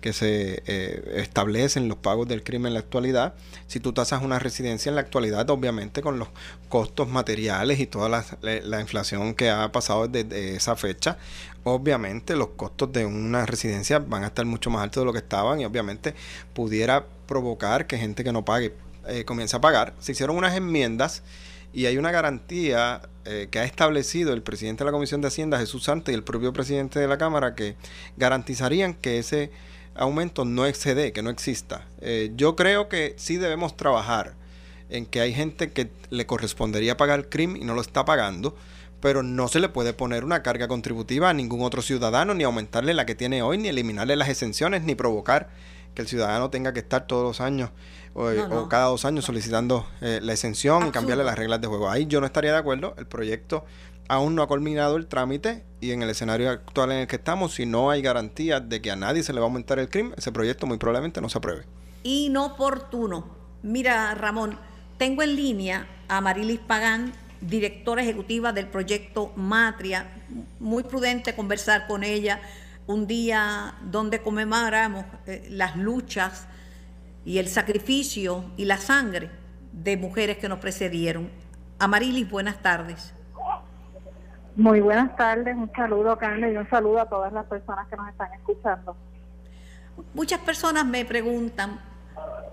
que 0.05 0.13
se 0.13 0.63
eh, 0.67 1.15
establecen 1.17 1.89
los 1.89 1.97
pagos 1.97 2.29
del 2.29 2.43
crimen 2.43 2.67
en 2.67 2.75
la 2.75 2.81
actualidad. 2.81 3.33
Si 3.69 3.81
tú 3.81 3.95
tasas 3.95 4.21
una 4.21 4.39
residencia 4.39 4.91
en 4.91 4.97
la 4.97 5.01
actualidad, 5.01 5.49
obviamente 5.49 6.03
con 6.03 6.19
los 6.19 6.29
costos 6.69 7.09
materiales 7.09 7.81
y 7.81 7.87
toda 7.87 8.11
la, 8.11 8.23
la 8.43 8.81
inflación 8.83 9.33
que 9.33 9.49
ha 9.49 9.73
pasado 9.73 10.07
desde 10.07 10.57
esa 10.57 10.77
fecha, 10.77 11.17
obviamente 11.63 12.37
los 12.37 12.49
costos 12.49 12.93
de 12.93 13.07
una 13.07 13.47
residencia 13.47 13.99
van 13.99 14.25
a 14.25 14.27
estar 14.27 14.45
mucho 14.45 14.69
más 14.69 14.83
altos 14.83 15.01
de 15.01 15.07
lo 15.07 15.13
que 15.15 15.21
estaban 15.21 15.63
y 15.63 15.65
obviamente 15.65 16.15
pudiera 16.53 17.07
provocar 17.27 17.87
que 17.87 17.97
gente 17.97 18.25
que 18.25 18.33
no 18.33 18.45
pague 18.45 18.75
eh, 19.09 19.25
comience 19.25 19.57
a 19.57 19.63
pagar. 19.63 19.95
Se 20.01 20.13
hicieron 20.13 20.37
unas 20.37 20.55
enmiendas 20.55 21.23
y 21.73 21.87
hay 21.87 21.97
una 21.97 22.11
garantía 22.11 23.01
eh, 23.25 23.49
que 23.51 23.59
ha 23.59 23.65
establecido 23.65 24.35
el 24.35 24.43
presidente 24.43 24.85
de 24.85 24.91
la 24.91 24.93
Comisión 24.93 25.23
de 25.23 25.29
Hacienda, 25.29 25.59
Jesús 25.59 25.85
Santos, 25.85 26.13
y 26.13 26.15
el 26.15 26.25
propio 26.25 26.53
presidente 26.53 27.01
de 27.01 27.09
la 27.09 27.17
Cámara, 27.17 27.55
que 27.55 27.77
garantizarían 28.19 28.93
que 28.93 29.19
ese 29.19 29.51
aumento 29.95 30.45
no 30.45 30.67
excede, 30.67 31.13
que 31.13 31.23
no 31.23 31.31
exista. 31.31 31.87
Eh, 32.01 32.33
yo 32.37 32.57
creo 32.57 32.89
que 32.89 33.15
sí 33.17 33.37
debemos 33.37 33.77
trabajar 33.77 34.35
en 34.91 35.07
que 35.07 35.21
hay 35.21 35.33
gente 35.33 35.73
que 35.73 35.91
le 36.11 36.27
correspondería 36.27 36.97
pagar 36.97 37.21
el 37.21 37.29
crimen 37.29 37.63
y 37.63 37.65
no 37.65 37.75
lo 37.75 37.81
está 37.81 38.05
pagando 38.05 38.55
pero 39.05 39.23
no 39.23 39.49
se 39.49 39.61
le 39.61 39.69
puede 39.69 39.93
poner 39.93 40.25
una 40.25 40.43
carga 40.43 40.67
contributiva 40.67 41.29
a 41.29 41.35
ningún 41.35 41.61
otro 41.61 41.83
ciudadano, 41.83 42.33
ni 42.33 42.43
aumentarle 42.43 42.95
la 42.95 43.05
que 43.05 43.15
tiene 43.15 43.43
hoy, 43.43 43.59
ni 43.59 43.69
eliminarle 43.69 44.17
las 44.17 44.31
exenciones, 44.31 44.83
ni 44.83 44.95
provocar 44.95 45.51
que 45.95 46.01
el 46.01 46.09
ciudadano 46.09 46.49
tenga 46.49 46.73
que 46.73 46.81
estar 46.81 47.07
todos 47.07 47.23
los 47.23 47.43
años 47.43 47.69
o, 48.15 48.69
cada 48.71 48.87
dos 48.87 49.05
años 49.05 49.27
solicitando 49.27 49.87
eh, 50.01 50.21
la 50.23 50.33
exención 50.33 50.87
y 50.87 50.91
cambiarle 50.91 51.23
las 51.23 51.37
reglas 51.37 51.61
de 51.61 51.67
juego. 51.67 51.91
Ahí 51.91 52.07
yo 52.07 52.19
no 52.21 52.27
estaría 52.27 52.53
de 52.53 52.57
acuerdo. 52.57 52.95
El 52.97 53.07
proyecto 53.07 53.67
aún 54.09 54.35
no 54.35 54.43
ha 54.43 54.49
culminado 54.49 54.97
el 54.97 55.07
trámite 55.07 55.65
y 55.81 55.93
en 55.93 56.03
el 56.03 56.11
escenario 56.11 56.51
actual 56.51 56.93
en 56.93 56.99
el 56.99 57.07
que 57.07 57.17
estamos, 57.17 57.55
si 57.55 57.67
no 57.67 57.91
hay 57.91 58.03
garantía 58.03 58.61
de 58.61 58.81
que 58.81 58.91
a 58.91 58.97
nadie 58.97 59.23
se 59.23 59.33
le 59.33 59.41
va 59.41 59.47
a 59.47 59.49
aumentar 59.49 59.79
el 59.79 59.89
crimen, 59.89 60.15
ese 60.17 60.33
proyecto 60.33 60.67
muy 60.67 60.79
probablemente 60.79 61.21
no 61.21 61.29
se 61.29 61.39
apruebe. 61.39 61.65
Inoportuno. 62.03 63.29
Mira, 63.63 64.15
Ramón, 64.15 64.59
tengo 64.99 65.23
en 65.23 65.37
línea 65.37 65.87
a 66.09 66.21
Marilis 66.21 66.61
Pagán, 66.61 67.13
directora 67.41 68.03
ejecutiva 68.03 68.53
del 68.53 68.69
proyecto 68.69 69.33
Matria. 69.37 70.11
Muy 70.61 70.83
prudente 70.83 71.35
conversar 71.35 71.87
con 71.87 72.05
ella 72.05 72.41
un 72.87 73.07
día 73.07 73.75
donde 73.83 74.21
conmemoramos 74.21 75.07
eh, 75.27 75.47
las 75.51 75.77
luchas 75.77 76.47
y 77.25 77.39
el 77.39 77.49
sacrificio 77.49 78.45
y 78.57 78.67
la 78.67 78.77
sangre 78.77 79.31
de 79.73 79.97
mujeres 79.97 80.39
que 80.39 80.49
nos 80.49 80.59
precedieron. 80.59 81.31
Amarilis, 81.79 82.29
buenas 82.29 82.61
tardes. 82.63 83.15
Muy 84.57 84.81
buenas 84.81 85.17
tardes, 85.17 85.57
un 85.57 85.71
saludo 85.73 86.17
Carmen 86.17 86.53
y 86.53 86.57
un 86.57 86.71
saludo 86.71 87.01
a 87.01 87.09
todas 87.09 87.33
las 87.33 87.45
personas 87.47 87.89
que 87.89 87.97
nos 87.97 88.09
están 88.09 88.33
escuchando. 88.35 88.97
Muchas 90.15 90.39
personas 90.41 90.87
me 90.87 91.05
preguntan, 91.05 91.81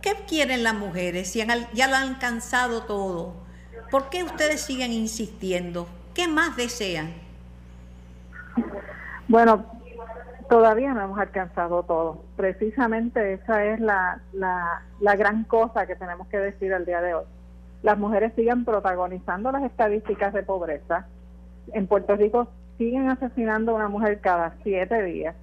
¿qué 0.01 0.13
quieren 0.27 0.63
las 0.63 0.74
mujeres 0.74 1.31
si 1.31 1.46
ya 1.74 1.88
lo 1.88 1.96
han 1.96 2.10
alcanzado 2.10 2.84
todo? 2.86 3.34
¿Por 3.91 4.10
qué 4.10 4.24
ustedes 4.24 4.62
siguen 4.62 4.91
insistiendo? 4.91 5.88
¿Qué 6.15 6.27
más 6.27 6.58
desean? 6.58 7.13
Bueno, 9.27 9.65
todavía 10.50 10.96
no 10.96 11.03
hemos 11.03 11.20
alcanzado 11.20 11.84
todo. 11.84 12.24
Precisamente 12.36 13.34
esa 13.34 13.63
es 13.63 13.79
la, 13.79 14.22
la, 14.34 14.81
la 15.00 15.15
gran 15.15 15.43
cosa 15.43 15.86
que 15.86 15.96
tenemos 15.96 16.27
que 16.29 16.38
decir 16.38 16.74
al 16.74 16.86
día 16.86 17.00
de 17.01 17.13
hoy. 17.13 17.25
Las 17.84 18.00
mujeres 18.00 18.34
siguen 18.36 18.65
protagonizando 18.65 19.51
las 19.51 19.63
estadísticas 19.63 20.34
de 20.34 20.41
pobreza. 20.41 21.05
En 21.74 21.88
Puerto 21.88 22.15
Rico 22.15 22.48
siguen 22.77 23.10
asesinando 23.10 23.72
a 23.72 23.75
una 23.75 23.88
mujer 23.88 24.20
cada 24.20 24.56
siete 24.63 25.03
días. 25.03 25.36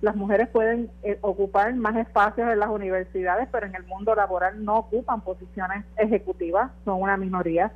Las 0.00 0.14
mujeres 0.14 0.48
pueden 0.48 0.90
eh, 1.02 1.18
ocupar 1.22 1.74
más 1.74 1.96
espacios 1.96 2.48
en 2.48 2.58
las 2.58 2.68
universidades, 2.70 3.48
pero 3.50 3.66
en 3.66 3.74
el 3.74 3.84
mundo 3.84 4.14
laboral 4.14 4.64
no 4.64 4.76
ocupan 4.76 5.22
posiciones 5.22 5.84
ejecutivas, 5.96 6.70
son 6.84 7.02
una 7.02 7.16
minoría 7.16 7.72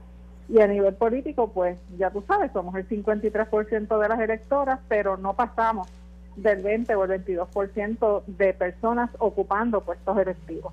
y 0.48 0.60
a 0.60 0.66
nivel 0.66 0.94
político, 0.94 1.48
pues 1.52 1.78
ya 1.98 2.10
tú 2.10 2.22
sabes, 2.26 2.52
somos 2.52 2.74
el 2.74 2.88
53% 2.88 3.98
de 3.98 4.08
las 4.08 4.20
electoras, 4.20 4.80
pero 4.88 5.16
no 5.16 5.34
pasamos 5.34 5.88
del 6.36 6.62
20 6.62 6.94
o 6.94 7.04
el 7.04 7.24
22% 7.24 8.22
de 8.26 8.54
personas 8.54 9.10
ocupando 9.18 9.80
puestos 9.80 10.18
electivos. 10.18 10.72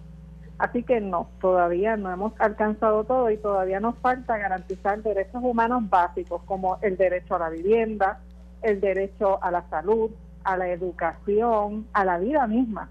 Así 0.59 0.83
que 0.83 1.01
no, 1.01 1.29
todavía 1.41 1.97
no 1.97 2.11
hemos 2.11 2.33
alcanzado 2.39 3.03
todo 3.05 3.31
y 3.31 3.37
todavía 3.37 3.79
nos 3.79 3.95
falta 3.99 4.37
garantizar 4.37 5.01
derechos 5.01 5.41
humanos 5.43 5.89
básicos 5.89 6.41
como 6.43 6.77
el 6.81 6.97
derecho 6.97 7.35
a 7.35 7.39
la 7.39 7.49
vivienda, 7.49 8.19
el 8.61 8.79
derecho 8.79 9.41
a 9.41 9.51
la 9.51 9.63
salud, 9.69 10.11
a 10.43 10.57
la 10.57 10.69
educación, 10.69 11.87
a 11.93 12.05
la 12.05 12.17
vida 12.17 12.45
misma. 12.45 12.89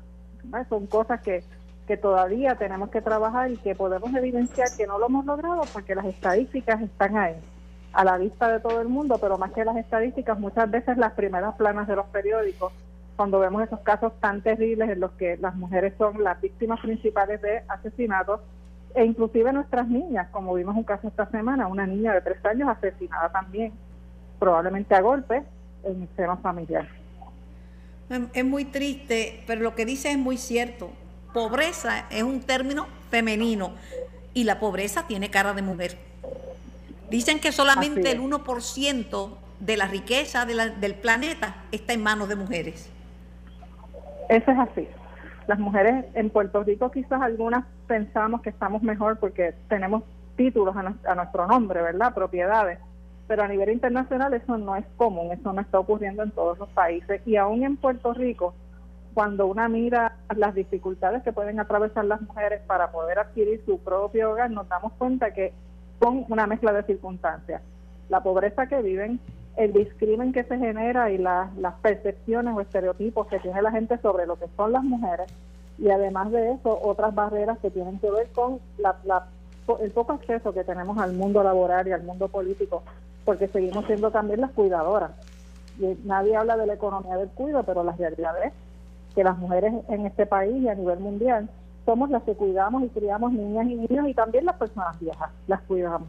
Son 0.68 0.86
cosas 0.86 1.20
que 1.20 1.44
que 1.88 1.96
todavía 1.96 2.54
tenemos 2.54 2.90
que 2.90 3.00
trabajar 3.00 3.50
y 3.50 3.56
que 3.56 3.74
podemos 3.74 4.14
evidenciar 4.14 4.68
que 4.76 4.86
no 4.86 4.98
lo 4.98 5.06
hemos 5.06 5.24
logrado 5.24 5.62
porque 5.72 5.94
las 5.94 6.04
estadísticas 6.04 6.82
están 6.82 7.16
ahí, 7.16 7.34
a 7.94 8.04
la 8.04 8.18
vista 8.18 8.52
de 8.52 8.60
todo 8.60 8.82
el 8.82 8.88
mundo, 8.88 9.16
pero 9.18 9.38
más 9.38 9.52
que 9.52 9.64
las 9.64 9.74
estadísticas, 9.78 10.38
muchas 10.38 10.70
veces 10.70 10.98
las 10.98 11.14
primeras 11.14 11.54
planas 11.54 11.88
de 11.88 11.96
los 11.96 12.04
periódicos, 12.06 12.74
cuando 13.18 13.40
vemos 13.40 13.64
esos 13.64 13.80
casos 13.80 14.12
tan 14.20 14.42
terribles 14.42 14.88
en 14.88 15.00
los 15.00 15.10
que 15.14 15.36
las 15.38 15.56
mujeres 15.56 15.92
son 15.98 16.22
las 16.22 16.40
víctimas 16.40 16.78
principales 16.78 17.42
de 17.42 17.64
asesinatos, 17.68 18.40
e 18.94 19.04
inclusive 19.04 19.52
nuestras 19.52 19.88
niñas, 19.88 20.28
como 20.30 20.54
vimos 20.54 20.76
un 20.76 20.84
caso 20.84 21.08
esta 21.08 21.28
semana, 21.28 21.66
una 21.66 21.84
niña 21.84 22.14
de 22.14 22.20
tres 22.20 22.44
años 22.44 22.68
asesinada 22.68 23.28
también, 23.30 23.72
probablemente 24.38 24.94
a 24.94 25.00
golpes, 25.00 25.42
en 25.82 26.02
el 26.02 26.08
seno 26.16 26.36
familiar. 26.36 26.86
Es 28.32 28.44
muy 28.44 28.64
triste, 28.64 29.42
pero 29.48 29.62
lo 29.62 29.74
que 29.74 29.84
dice 29.84 30.12
es 30.12 30.18
muy 30.18 30.36
cierto 30.38 30.92
pobreza 31.32 32.06
es 32.10 32.22
un 32.22 32.40
término 32.40 32.86
femenino 33.10 33.72
y 34.32 34.44
la 34.44 34.60
pobreza 34.60 35.08
tiene 35.08 35.28
cara 35.28 35.54
de 35.54 35.62
mujer. 35.62 35.98
Dicen 37.10 37.40
que 37.40 37.50
solamente 37.50 38.12
el 38.12 38.20
1% 38.20 39.30
de 39.58 39.76
la 39.76 39.88
riqueza 39.88 40.46
del 40.46 40.94
planeta 40.94 41.64
está 41.72 41.94
en 41.94 42.02
manos 42.02 42.28
de 42.28 42.36
mujeres. 42.36 42.88
Eso 44.28 44.50
es 44.50 44.58
así. 44.58 44.88
Las 45.46 45.58
mujeres 45.58 46.04
en 46.14 46.28
Puerto 46.28 46.62
Rico 46.62 46.90
quizás 46.90 47.22
algunas 47.22 47.64
pensamos 47.86 48.42
que 48.42 48.50
estamos 48.50 48.82
mejor 48.82 49.18
porque 49.18 49.54
tenemos 49.68 50.02
títulos 50.36 50.76
a, 50.76 51.14
nuestro 51.14 51.46
nombre, 51.46 51.82
¿verdad? 51.82 52.14
Propiedades. 52.14 52.78
Pero 53.26 53.42
a 53.42 53.48
nivel 53.48 53.70
internacional 53.70 54.32
eso 54.34 54.58
no 54.58 54.76
es 54.76 54.84
común, 54.96 55.32
eso 55.32 55.52
no 55.52 55.60
está 55.60 55.78
ocurriendo 55.78 56.22
en 56.22 56.30
todos 56.30 56.58
los 56.58 56.68
países. 56.70 57.22
Y 57.26 57.36
aún 57.36 57.64
en 57.64 57.76
Puerto 57.76 58.12
Rico, 58.12 58.54
cuando 59.14 59.46
una 59.46 59.68
mira 59.68 60.16
las 60.36 60.54
dificultades 60.54 61.22
que 61.22 61.32
pueden 61.32 61.60
atravesar 61.60 62.04
las 62.04 62.20
mujeres 62.20 62.60
para 62.66 62.90
poder 62.90 63.18
adquirir 63.18 63.62
su 63.64 63.80
propio 63.80 64.32
hogar, 64.32 64.50
nos 64.50 64.68
damos 64.68 64.92
cuenta 64.94 65.32
que 65.32 65.52
son 66.00 66.26
una 66.28 66.46
mezcla 66.46 66.72
de 66.72 66.84
circunstancias. 66.84 67.62
La 68.10 68.22
pobreza 68.22 68.66
que 68.66 68.80
viven, 68.82 69.18
el 69.58 69.72
discrimen 69.72 70.32
que 70.32 70.44
se 70.44 70.56
genera 70.56 71.10
y 71.10 71.18
las 71.18 71.74
percepciones 71.82 72.54
o 72.56 72.60
estereotipos 72.60 73.26
que 73.26 73.40
tiene 73.40 73.60
la 73.60 73.72
gente 73.72 73.98
sobre 73.98 74.24
lo 74.24 74.36
que 74.36 74.46
son 74.56 74.72
las 74.72 74.84
mujeres. 74.84 75.26
Y 75.78 75.90
además 75.90 76.30
de 76.30 76.52
eso 76.52 76.78
otras 76.80 77.12
barreras 77.14 77.58
que 77.58 77.70
tienen 77.70 77.98
que 77.98 78.10
ver 78.10 78.28
con 78.28 78.60
el 78.78 79.90
poco 79.90 80.12
acceso 80.12 80.54
que 80.54 80.62
tenemos 80.62 80.96
al 80.98 81.12
mundo 81.12 81.42
laboral 81.42 81.88
y 81.88 81.92
al 81.92 82.04
mundo 82.04 82.28
político 82.28 82.82
porque 83.24 83.48
seguimos 83.48 83.84
siendo 83.86 84.10
también 84.12 84.40
las 84.40 84.52
cuidadoras. 84.52 85.10
Y 85.80 85.98
nadie 86.04 86.36
habla 86.36 86.56
de 86.56 86.66
la 86.66 86.74
economía 86.74 87.16
del 87.16 87.28
cuido 87.28 87.64
pero 87.64 87.82
la 87.82 87.92
realidad 87.92 88.34
es 88.44 88.52
que 89.16 89.24
las 89.24 89.36
mujeres 89.38 89.74
en 89.88 90.06
este 90.06 90.24
país 90.24 90.62
y 90.62 90.68
a 90.68 90.74
nivel 90.76 91.00
mundial 91.00 91.48
somos 91.84 92.10
las 92.10 92.22
que 92.22 92.34
cuidamos 92.34 92.84
y 92.84 92.88
criamos 92.90 93.32
niñas 93.32 93.66
y 93.66 93.74
niños 93.74 94.08
y 94.08 94.14
también 94.14 94.44
las 94.44 94.56
personas 94.56 94.98
viejas 95.00 95.30
las 95.48 95.60
cuidamos 95.62 96.08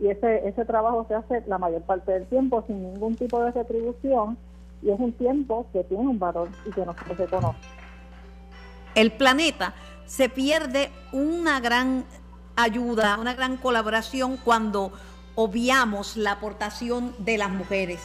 y 0.00 0.08
ese, 0.08 0.48
ese 0.48 0.64
trabajo 0.64 1.04
se 1.08 1.14
hace 1.14 1.42
la 1.46 1.58
mayor 1.58 1.82
parte 1.82 2.12
del 2.12 2.26
tiempo 2.26 2.64
sin 2.66 2.82
ningún 2.82 3.16
tipo 3.16 3.42
de 3.42 3.50
retribución 3.50 4.38
y 4.82 4.90
es 4.90 5.00
un 5.00 5.12
tiempo 5.12 5.66
que 5.72 5.82
tiene 5.84 6.04
un 6.04 6.18
valor 6.18 6.48
y 6.66 6.70
que 6.70 6.84
no 6.84 6.94
se 6.94 7.14
reconoce. 7.14 7.58
El 8.94 9.12
planeta 9.12 9.74
se 10.06 10.28
pierde 10.28 10.90
una 11.12 11.60
gran 11.60 12.04
ayuda, 12.56 13.18
una 13.20 13.34
gran 13.34 13.56
colaboración 13.56 14.36
cuando 14.36 14.92
obviamos 15.34 16.16
la 16.16 16.32
aportación 16.32 17.14
de 17.18 17.38
las 17.38 17.50
mujeres. 17.50 18.00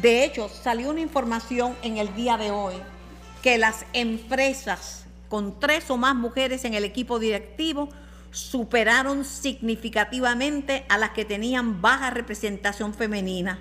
De 0.00 0.24
hecho, 0.24 0.48
salió 0.48 0.90
una 0.90 1.00
información 1.00 1.74
en 1.82 1.98
el 1.98 2.14
día 2.14 2.36
de 2.36 2.50
hoy 2.50 2.74
que 3.42 3.58
las 3.58 3.84
empresas 3.92 5.06
con 5.28 5.58
tres 5.58 5.90
o 5.90 5.96
más 5.96 6.14
mujeres 6.14 6.64
en 6.64 6.74
el 6.74 6.84
equipo 6.84 7.18
directivo 7.18 7.88
superaron 8.34 9.24
significativamente 9.24 10.84
a 10.88 10.98
las 10.98 11.10
que 11.10 11.24
tenían 11.24 11.80
baja 11.80 12.10
representación 12.10 12.92
femenina. 12.92 13.60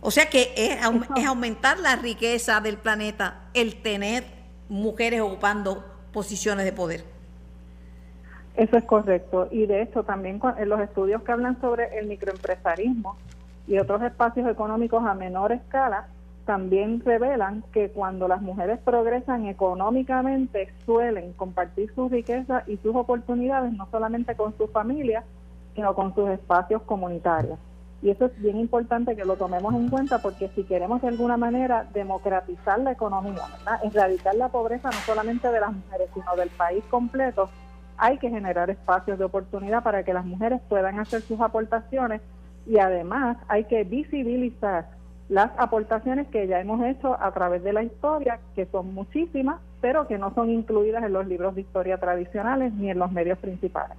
O 0.00 0.10
sea 0.10 0.26
que 0.26 0.52
es, 0.56 0.78
es, 1.16 1.26
aumentar 1.26 1.78
la 1.78 1.94
riqueza 1.94 2.60
del 2.60 2.78
planeta 2.78 3.42
el 3.54 3.80
tener 3.80 4.24
mujeres 4.68 5.20
ocupando 5.20 5.84
posiciones 6.12 6.64
de 6.64 6.72
poder. 6.72 7.04
Eso 8.56 8.76
es 8.76 8.84
correcto. 8.84 9.46
Y 9.52 9.66
de 9.66 9.82
hecho 9.82 10.02
también 10.02 10.40
en 10.58 10.68
los 10.68 10.80
estudios 10.80 11.22
que 11.22 11.30
hablan 11.30 11.60
sobre 11.60 11.96
el 12.00 12.08
microempresarismo 12.08 13.16
y 13.68 13.78
otros 13.78 14.02
espacios 14.02 14.50
económicos 14.50 15.04
a 15.06 15.14
menor 15.14 15.52
escala, 15.52 16.08
también 16.44 17.00
revelan 17.04 17.62
que 17.72 17.90
cuando 17.90 18.26
las 18.28 18.42
mujeres 18.42 18.78
progresan 18.84 19.46
económicamente 19.46 20.72
suelen 20.84 21.32
compartir 21.34 21.92
su 21.94 22.08
riqueza 22.08 22.64
y 22.66 22.76
sus 22.78 22.94
oportunidades 22.96 23.72
no 23.72 23.86
solamente 23.90 24.34
con 24.34 24.56
su 24.56 24.66
familia, 24.68 25.24
sino 25.74 25.94
con 25.94 26.14
sus 26.14 26.28
espacios 26.30 26.82
comunitarios. 26.82 27.58
Y 28.02 28.10
eso 28.10 28.24
es 28.24 28.42
bien 28.42 28.58
importante 28.58 29.14
que 29.14 29.24
lo 29.24 29.36
tomemos 29.36 29.74
en 29.74 29.88
cuenta 29.88 30.18
porque 30.18 30.48
si 30.56 30.64
queremos 30.64 31.00
de 31.02 31.08
alguna 31.08 31.36
manera 31.36 31.86
democratizar 31.94 32.80
la 32.80 32.92
economía, 32.92 33.42
erradicar 33.84 34.34
la 34.34 34.48
pobreza 34.48 34.90
no 34.90 34.98
solamente 35.06 35.48
de 35.48 35.60
las 35.60 35.72
mujeres, 35.72 36.10
sino 36.12 36.34
del 36.34 36.50
país 36.50 36.82
completo, 36.90 37.48
hay 37.96 38.18
que 38.18 38.28
generar 38.28 38.68
espacios 38.70 39.20
de 39.20 39.24
oportunidad 39.24 39.84
para 39.84 40.02
que 40.02 40.12
las 40.12 40.24
mujeres 40.24 40.60
puedan 40.68 40.98
hacer 40.98 41.22
sus 41.22 41.40
aportaciones 41.40 42.20
y 42.66 42.78
además 42.78 43.36
hay 43.46 43.64
que 43.64 43.84
visibilizar 43.84 44.88
las 45.32 45.50
aportaciones 45.56 46.28
que 46.28 46.46
ya 46.46 46.60
hemos 46.60 46.84
hecho 46.84 47.16
a 47.18 47.32
través 47.32 47.64
de 47.64 47.72
la 47.72 47.82
historia, 47.82 48.38
que 48.54 48.66
son 48.66 48.92
muchísimas, 48.92 49.62
pero 49.80 50.06
que 50.06 50.18
no 50.18 50.34
son 50.34 50.50
incluidas 50.50 51.02
en 51.02 51.14
los 51.14 51.26
libros 51.26 51.54
de 51.54 51.62
historia 51.62 51.96
tradicionales 51.96 52.74
ni 52.74 52.90
en 52.90 52.98
los 52.98 53.10
medios 53.10 53.38
principales. 53.38 53.96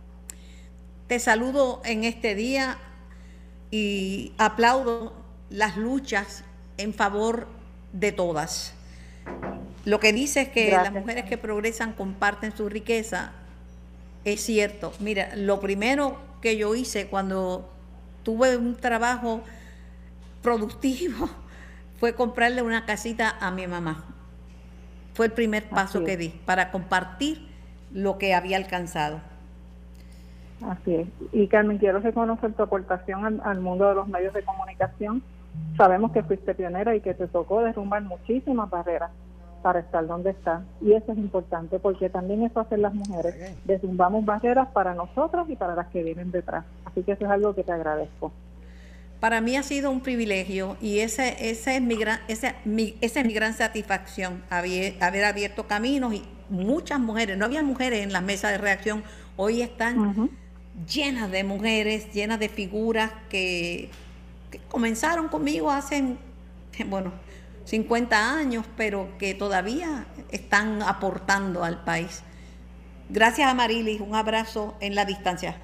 Te 1.07 1.17
saludo 1.17 1.81
en 1.85 2.03
este 2.03 2.35
día 2.35 2.77
y 3.71 4.33
aplaudo 4.37 5.13
las 5.49 5.75
luchas 5.75 6.45
en 6.77 6.93
favor 6.93 7.47
de 7.93 8.11
todas. 8.11 8.75
Lo 9.85 9.99
que 9.99 10.13
dice 10.13 10.41
es 10.41 10.49
que 10.49 10.69
las 10.69 10.93
mujeres 10.93 11.25
que 11.25 11.39
progresan 11.39 11.93
comparten 11.93 12.55
su 12.55 12.69
riqueza. 12.69 13.31
Es 14.23 14.41
cierto. 14.41 14.93
Mira, 14.99 15.35
lo 15.35 15.59
primero 15.59 16.15
que 16.41 16.57
yo 16.57 16.75
hice 16.75 17.07
cuando 17.07 17.71
tuve 18.21 18.55
un 18.55 18.75
trabajo 18.75 19.41
productivo 20.43 21.27
fue 21.99 22.13
comprarle 22.13 22.61
una 22.61 22.85
casita 22.85 23.35
a 23.39 23.49
mi 23.49 23.65
mamá. 23.65 24.03
Fue 25.13 25.27
el 25.27 25.31
primer 25.31 25.69
paso 25.69 26.03
que 26.03 26.17
di 26.17 26.29
para 26.45 26.71
compartir 26.71 27.47
lo 27.91 28.17
que 28.17 28.33
había 28.33 28.57
alcanzado. 28.57 29.21
Así 30.67 30.95
es. 30.95 31.07
Y 31.31 31.47
Carmen, 31.47 31.77
quiero 31.77 31.99
reconocer 31.99 32.53
tu 32.53 32.63
aportación 32.63 33.41
al, 33.43 33.59
mundo 33.59 33.87
de 33.87 33.95
los 33.95 34.07
medios 34.07 34.33
de 34.33 34.43
comunicación. 34.43 35.21
Sabemos 35.77 36.11
que 36.11 36.23
fuiste 36.23 36.55
pionera 36.55 36.95
y 36.95 37.01
que 37.01 37.13
te 37.13 37.27
tocó 37.27 37.61
derrumbar 37.61 38.01
muchísimas 38.01 38.69
barreras 38.69 39.11
para 39.61 39.79
estar 39.79 40.07
donde 40.07 40.31
estás. 40.31 40.63
Y 40.81 40.93
eso 40.93 41.11
es 41.11 41.17
importante 41.17 41.77
porque 41.79 42.09
también 42.09 42.41
eso 42.43 42.59
hacen 42.59 42.81
las 42.81 42.93
mujeres. 42.93 43.55
Derrumbamos 43.65 44.25
barreras 44.25 44.69
para 44.69 44.95
nosotras 44.95 45.47
y 45.49 45.55
para 45.55 45.75
las 45.75 45.87
que 45.87 46.01
vienen 46.01 46.31
detrás. 46.31 46.65
Así 46.85 47.03
que 47.03 47.11
eso 47.11 47.25
es 47.25 47.31
algo 47.31 47.53
que 47.53 47.63
te 47.63 47.71
agradezco 47.71 48.31
para 49.23 49.39
mí 49.39 49.55
ha 49.55 49.63
sido 49.63 49.89
un 49.89 50.01
privilegio 50.01 50.75
y 50.81 50.99
ese, 50.99 51.49
ese 51.49 51.77
es 51.77 51.81
mi 51.81 51.95
gran, 51.95 52.19
ese, 52.27 52.55
mi, 52.65 52.97
esa 52.99 53.21
es 53.21 53.25
mi 53.25 53.31
gran 53.31 53.53
satisfacción, 53.53 54.43
haber, 54.49 55.01
haber, 55.01 55.23
abierto 55.23 55.65
caminos 55.65 56.13
y 56.13 56.25
muchas 56.49 56.99
mujeres, 56.99 57.37
no 57.37 57.45
había 57.45 57.63
mujeres 57.63 58.03
en 58.03 58.11
las 58.11 58.21
mesas 58.21 58.51
de 58.51 58.57
reacción, 58.57 59.01
hoy 59.37 59.61
están 59.61 60.29
llenas 60.93 61.31
de 61.31 61.45
mujeres, 61.45 62.11
llenas 62.11 62.37
de 62.37 62.49
figuras 62.49 63.13
que, 63.29 63.89
comenzaron 64.67 65.29
conmigo 65.29 65.71
hace, 65.71 66.17
bueno, 66.87 67.13
50 67.63 68.35
años, 68.35 68.65
pero 68.75 69.17
que 69.19 69.35
todavía 69.35 70.05
están 70.31 70.81
aportando 70.81 71.63
al 71.63 71.81
país. 71.85 72.23
Gracias 73.07 73.49
a 73.49 73.53
Marilis, 73.53 74.01
un 74.01 74.15
abrazo 74.15 74.75
en 74.81 74.95
la 74.95 75.05
distancia. 75.05 75.55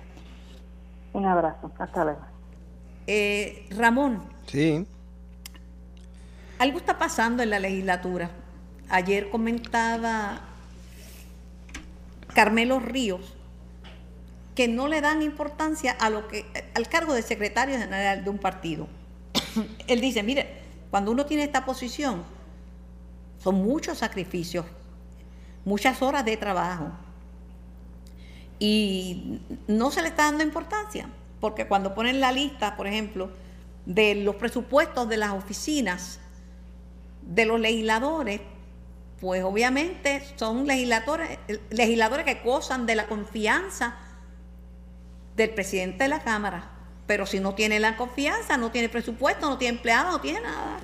Un 1.11 1.25
abrazo, 1.25 1.69
hasta 1.77 2.05
luego. 2.05 2.28
Eh, 3.11 3.65
Ramón. 3.71 4.21
Sí. 4.45 4.85
Algo 6.59 6.77
está 6.77 6.99
pasando 6.99 7.41
en 7.41 7.49
la 7.49 7.57
legislatura. 7.57 8.29
Ayer 8.87 9.31
comentaba 9.31 10.41
Carmelo 12.35 12.79
Ríos 12.79 13.35
que 14.53 14.67
no 14.67 14.87
le 14.87 15.01
dan 15.01 15.23
importancia 15.23 15.91
a 15.91 16.11
lo 16.11 16.27
que 16.27 16.45
al 16.75 16.87
cargo 16.87 17.15
de 17.15 17.23
secretario 17.23 17.79
general 17.79 18.23
de 18.23 18.29
un 18.29 18.37
partido. 18.37 18.87
Él 19.87 20.01
dice, 20.01 20.21
mire, 20.21 20.59
cuando 20.91 21.09
uno 21.09 21.25
tiene 21.25 21.45
esta 21.45 21.65
posición, 21.65 22.21
son 23.39 23.55
muchos 23.55 23.97
sacrificios, 23.97 24.67
muchas 25.65 25.99
horas 26.03 26.23
de 26.25 26.37
trabajo 26.37 26.91
y 28.59 29.41
no 29.67 29.89
se 29.89 30.03
le 30.03 30.09
está 30.09 30.25
dando 30.25 30.43
importancia 30.43 31.09
porque 31.39 31.67
cuando 31.67 31.93
ponen 31.93 32.19
la 32.19 32.31
lista, 32.31 32.75
por 32.75 32.87
ejemplo, 32.87 33.29
de 33.85 34.15
los 34.15 34.35
presupuestos 34.35 35.07
de 35.09 35.17
las 35.17 35.31
oficinas 35.31 36.19
de 37.21 37.45
los 37.45 37.59
legisladores, 37.59 38.41
pues 39.19 39.43
obviamente 39.43 40.23
son 40.35 40.65
legisladores, 40.65 41.39
legisladores 41.69 42.25
que 42.25 42.41
gozan 42.43 42.85
de 42.85 42.95
la 42.95 43.07
confianza 43.07 43.95
del 45.35 45.51
presidente 45.51 46.03
de 46.03 46.09
la 46.09 46.23
Cámara. 46.23 46.71
Pero 47.07 47.25
si 47.25 47.39
no 47.39 47.55
tiene 47.55 47.79
la 47.79 47.97
confianza, 47.97 48.57
no 48.57 48.71
tiene 48.71 48.89
presupuesto, 48.89 49.49
no 49.49 49.57
tiene 49.57 49.77
empleado, 49.77 50.11
no 50.11 50.21
tiene 50.21 50.41
nada. 50.41 50.79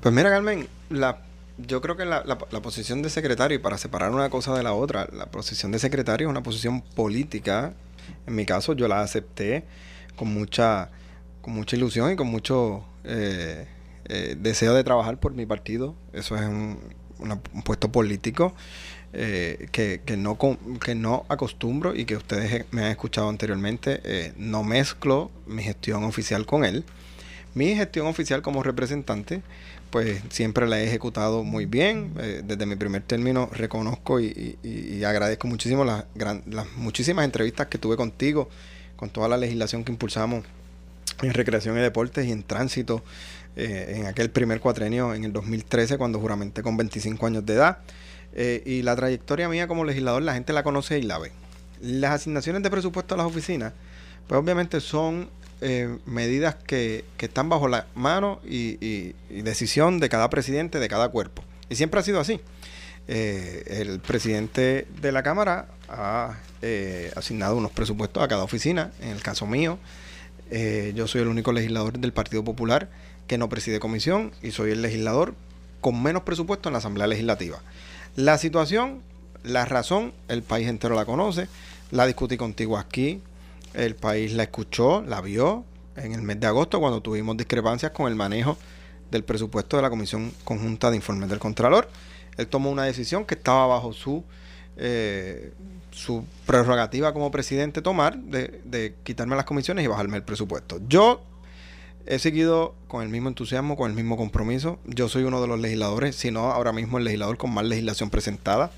Pues 0.00 0.14
mira, 0.14 0.28
Carmen, 0.28 0.68
la, 0.90 1.20
yo 1.56 1.80
creo 1.80 1.96
que 1.96 2.04
la, 2.04 2.22
la, 2.24 2.60
posición 2.60 3.00
de 3.02 3.08
secretario, 3.08 3.56
y 3.56 3.60
para 3.60 3.78
separar 3.78 4.10
una 4.10 4.28
cosa 4.28 4.54
de 4.54 4.62
la 4.62 4.74
otra, 4.74 5.08
la 5.12 5.26
posición 5.26 5.72
de 5.72 5.78
secretario 5.78 6.26
es 6.26 6.30
una 6.30 6.42
posición 6.42 6.82
política 6.82 7.72
en 8.26 8.34
mi 8.34 8.46
caso 8.46 8.72
yo 8.72 8.88
la 8.88 9.00
acepté 9.00 9.64
con 10.16 10.32
mucha, 10.32 10.90
con 11.40 11.54
mucha 11.54 11.76
ilusión 11.76 12.12
y 12.12 12.16
con 12.16 12.28
mucho 12.28 12.84
eh, 13.04 13.66
eh, 14.06 14.36
deseo 14.38 14.74
de 14.74 14.84
trabajar 14.84 15.18
por 15.18 15.34
mi 15.34 15.46
partido. 15.46 15.94
Eso 16.12 16.36
es 16.36 16.42
un, 16.42 16.78
puesto 17.64 17.90
político 17.90 18.54
eh, 19.12 19.68
que, 19.72 20.16
no, 20.16 20.36
que 20.84 20.94
no 20.94 21.24
acostumbro 21.28 21.94
y 21.94 22.04
que 22.04 22.16
ustedes 22.16 22.66
me 22.70 22.84
han 22.84 22.90
escuchado 22.90 23.28
anteriormente. 23.28 24.34
no 24.36 24.62
mezclo 24.62 25.30
mi 25.46 25.62
gestión 25.62 26.04
oficial 26.04 26.46
con 26.46 26.64
él. 26.64 26.84
Mi 27.54 27.76
gestión 27.76 28.08
oficial 28.08 28.42
como 28.42 28.64
representante, 28.64 29.42
pues 29.94 30.20
siempre 30.28 30.66
la 30.66 30.80
he 30.80 30.88
ejecutado 30.88 31.44
muy 31.44 31.66
bien. 31.66 32.14
Eh, 32.18 32.42
desde 32.44 32.66
mi 32.66 32.74
primer 32.74 33.02
término 33.02 33.48
reconozco 33.52 34.18
y, 34.18 35.04
agradezco 35.06 35.46
muchísimo 35.46 35.84
las, 35.84 36.06
las 36.16 36.66
muchísimas 36.74 37.24
entrevistas 37.24 37.68
que 37.68 37.78
tuve 37.78 37.96
contigo, 37.96 38.48
con 38.96 39.08
toda 39.08 39.28
la 39.28 39.36
legislación 39.36 39.84
que 39.84 39.92
impulsamos 39.92 40.44
en 41.22 41.32
recreación 41.32 41.78
y 41.78 41.80
deportes 41.80 42.26
y 42.26 42.32
en 42.32 42.42
tránsito 42.42 43.04
eh, 43.54 43.98
en 43.98 44.06
aquel 44.06 44.30
primer 44.30 44.58
cuatrenio 44.58 45.14
en 45.14 45.22
el 45.26 45.32
2013 45.32 45.96
cuando 45.96 46.18
juramenté 46.18 46.64
con 46.64 46.76
25 46.76 47.26
años 47.26 47.46
de 47.46 47.54
edad. 47.54 47.78
Eh, 48.32 48.64
y 48.66 48.82
la 48.82 48.96
trayectoria 48.96 49.48
mía 49.48 49.68
como 49.68 49.84
legislador 49.84 50.22
la 50.22 50.34
gente 50.34 50.52
la 50.52 50.64
conoce 50.64 50.98
y 50.98 51.02
la 51.02 51.18
ve. 51.18 51.30
Las 51.80 52.14
asignaciones 52.14 52.64
de 52.64 52.70
presupuesto 52.70 53.14
a 53.14 53.18
las 53.18 53.26
oficinas, 53.28 53.72
pues 54.26 54.40
obviamente 54.40 54.80
son 54.80 55.28
eh, 55.66 55.98
medidas 56.04 56.54
que, 56.54 57.04
están 57.18 57.48
bajo 57.48 57.68
la 57.68 57.86
mano 57.94 58.38
y, 58.44 59.14
decisión 59.30 59.98
de 59.98 60.10
cada 60.10 60.28
presidente 60.28 60.78
de 60.78 60.88
cada 60.88 61.08
cuerpo. 61.08 61.42
Y 61.70 61.76
siempre 61.76 62.00
ha 62.00 62.02
sido 62.02 62.20
así. 62.20 62.40
el 63.08 64.00
presidente 64.00 64.86
de 65.00 65.12
la 65.12 65.22
Cámara 65.22 65.68
ha 65.88 66.36
asignado 67.16 67.56
unos 67.56 67.72
presupuestos 67.72 68.22
a 68.22 68.28
cada 68.28 68.44
oficina. 68.44 68.92
En 69.00 69.08
el 69.08 69.22
caso 69.22 69.46
mío, 69.46 69.78
yo 70.94 71.06
soy 71.06 71.22
el 71.22 71.28
único 71.28 71.52
legislador 71.52 71.98
del 71.98 72.12
Partido 72.12 72.44
Popular 72.44 72.90
que 73.26 73.38
no 73.38 73.48
preside 73.48 73.80
comisión 73.80 74.32
y 74.42 74.50
soy 74.50 74.72
el 74.72 74.82
legislador 74.82 75.34
con 75.80 76.02
menos 76.02 76.22
presupuesto 76.24 76.68
en 76.68 76.74
la 76.74 76.78
Asamblea 76.78 77.06
Legislativa. 77.06 77.60
La 78.16 78.38
situación, 78.38 79.02
la 79.42 79.64
razón, 79.64 80.12
el 80.28 80.42
país 80.42 80.68
entero 80.68 80.94
la 80.94 81.04
conoce, 81.04 81.48
la 81.90 82.06
discutí 82.06 82.36
contigo 82.36 82.78
aquí, 82.78 83.20
el 83.74 83.96
país 83.96 84.32
la 84.32 84.44
escuchó, 84.44 85.02
la 85.02 85.20
vio 85.20 85.64
en 85.96 86.12
el 86.12 86.22
mes 86.22 86.40
de 86.40 86.46
agosto 86.46 86.80
cuando 86.80 87.00
tuvimos 87.00 87.36
discrepancias 87.36 87.92
con 87.92 88.08
el 88.08 88.16
manejo 88.16 88.56
del 89.10 89.24
presupuesto 89.24 89.76
de 89.76 89.82
la 89.82 89.90
Comisión 89.90 90.32
Conjunta 90.44 90.90
de 90.90 90.96
Informes 90.96 91.28
del 91.28 91.38
Contralor. 91.38 91.88
Él 92.36 92.46
tomó 92.48 92.70
una 92.70 92.84
decisión 92.84 93.24
que 93.24 93.34
estaba 93.34 93.66
bajo 93.66 93.92
su, 93.92 94.24
eh, 94.76 95.52
su 95.90 96.24
prerrogativa 96.46 97.12
como 97.12 97.30
presidente 97.30 97.82
tomar 97.82 98.18
de, 98.18 98.60
de 98.64 98.96
quitarme 99.04 99.36
las 99.36 99.44
comisiones 99.44 99.84
y 99.84 99.88
bajarme 99.88 100.16
el 100.16 100.24
presupuesto. 100.24 100.80
Yo 100.88 101.22
He 102.06 102.18
seguido 102.18 102.74
con 102.86 103.02
el 103.02 103.08
mismo 103.08 103.28
entusiasmo, 103.28 103.76
con 103.76 103.90
el 103.90 103.96
mismo 103.96 104.18
compromiso. 104.18 104.78
Yo 104.84 105.08
soy 105.08 105.24
uno 105.24 105.40
de 105.40 105.46
los 105.46 105.58
legisladores, 105.58 106.14
si 106.14 106.30
no 106.30 106.52
ahora 106.52 106.72
mismo 106.72 106.98
el 106.98 107.04
legislador 107.04 107.38
con 107.38 107.52
más 107.54 107.64
legislación 107.64 108.10
presentada. 108.10 108.70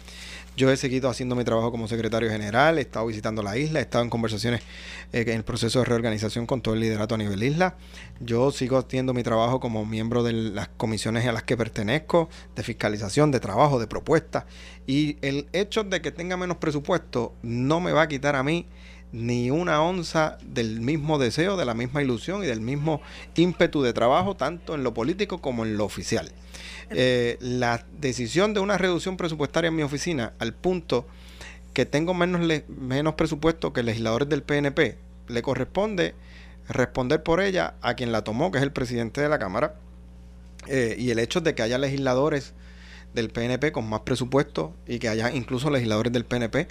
Yo 0.56 0.70
he 0.70 0.76
seguido 0.78 1.10
haciendo 1.10 1.36
mi 1.36 1.44
trabajo 1.44 1.70
como 1.70 1.86
secretario 1.86 2.30
general, 2.30 2.78
he 2.78 2.80
estado 2.80 3.04
visitando 3.06 3.42
la 3.42 3.58
isla, 3.58 3.80
he 3.80 3.82
estado 3.82 4.04
en 4.04 4.08
conversaciones 4.08 4.62
eh, 5.12 5.24
en 5.26 5.36
el 5.36 5.44
proceso 5.44 5.80
de 5.80 5.84
reorganización 5.84 6.46
con 6.46 6.62
todo 6.62 6.72
el 6.72 6.80
liderato 6.80 7.14
a 7.14 7.18
nivel 7.18 7.42
isla. 7.42 7.76
Yo 8.20 8.50
sigo 8.50 8.78
haciendo 8.78 9.12
mi 9.12 9.22
trabajo 9.22 9.60
como 9.60 9.84
miembro 9.84 10.22
de 10.22 10.32
las 10.32 10.68
comisiones 10.68 11.26
a 11.26 11.32
las 11.32 11.42
que 11.42 11.58
pertenezco, 11.58 12.30
de 12.54 12.62
fiscalización, 12.62 13.30
de 13.32 13.40
trabajo, 13.40 13.78
de 13.78 13.86
propuestas. 13.86 14.44
Y 14.86 15.18
el 15.20 15.46
hecho 15.52 15.84
de 15.84 16.00
que 16.00 16.10
tenga 16.10 16.38
menos 16.38 16.56
presupuesto 16.56 17.34
no 17.42 17.80
me 17.80 17.92
va 17.92 18.02
a 18.02 18.08
quitar 18.08 18.34
a 18.34 18.42
mí 18.42 18.66
ni 19.12 19.50
una 19.50 19.82
onza 19.82 20.38
del 20.42 20.80
mismo 20.80 21.18
deseo, 21.18 21.58
de 21.58 21.66
la 21.66 21.74
misma 21.74 22.02
ilusión 22.02 22.42
y 22.42 22.46
del 22.46 22.62
mismo 22.62 23.02
ímpetu 23.34 23.82
de 23.82 23.92
trabajo, 23.92 24.36
tanto 24.36 24.74
en 24.74 24.84
lo 24.84 24.94
político 24.94 25.42
como 25.42 25.66
en 25.66 25.76
lo 25.76 25.84
oficial. 25.84 26.32
Eh, 26.90 27.36
la 27.40 27.84
decisión 27.98 28.54
de 28.54 28.60
una 28.60 28.78
reducción 28.78 29.16
presupuestaria 29.16 29.68
en 29.68 29.76
mi 29.76 29.82
oficina, 29.82 30.34
al 30.38 30.54
punto 30.54 31.06
que 31.72 31.84
tengo 31.84 32.14
menos, 32.14 32.40
menos 32.68 33.14
presupuesto 33.14 33.72
que 33.72 33.82
legisladores 33.82 34.28
del 34.28 34.42
PNP, 34.42 34.96
le 35.28 35.42
corresponde 35.42 36.14
responder 36.68 37.22
por 37.22 37.40
ella 37.40 37.74
a 37.82 37.94
quien 37.94 38.12
la 38.12 38.22
tomó, 38.22 38.50
que 38.50 38.58
es 38.58 38.64
el 38.64 38.72
presidente 38.72 39.20
de 39.20 39.28
la 39.28 39.38
Cámara. 39.38 39.74
Eh, 40.68 40.96
y 40.98 41.10
el 41.10 41.18
hecho 41.18 41.40
de 41.40 41.54
que 41.54 41.62
haya 41.62 41.78
legisladores 41.78 42.54
del 43.14 43.30
PNP 43.30 43.72
con 43.72 43.88
más 43.88 44.00
presupuesto 44.00 44.74
y 44.86 44.98
que 44.98 45.08
haya 45.08 45.32
incluso 45.32 45.70
legisladores 45.70 46.12
del 46.12 46.24
PNP 46.24 46.68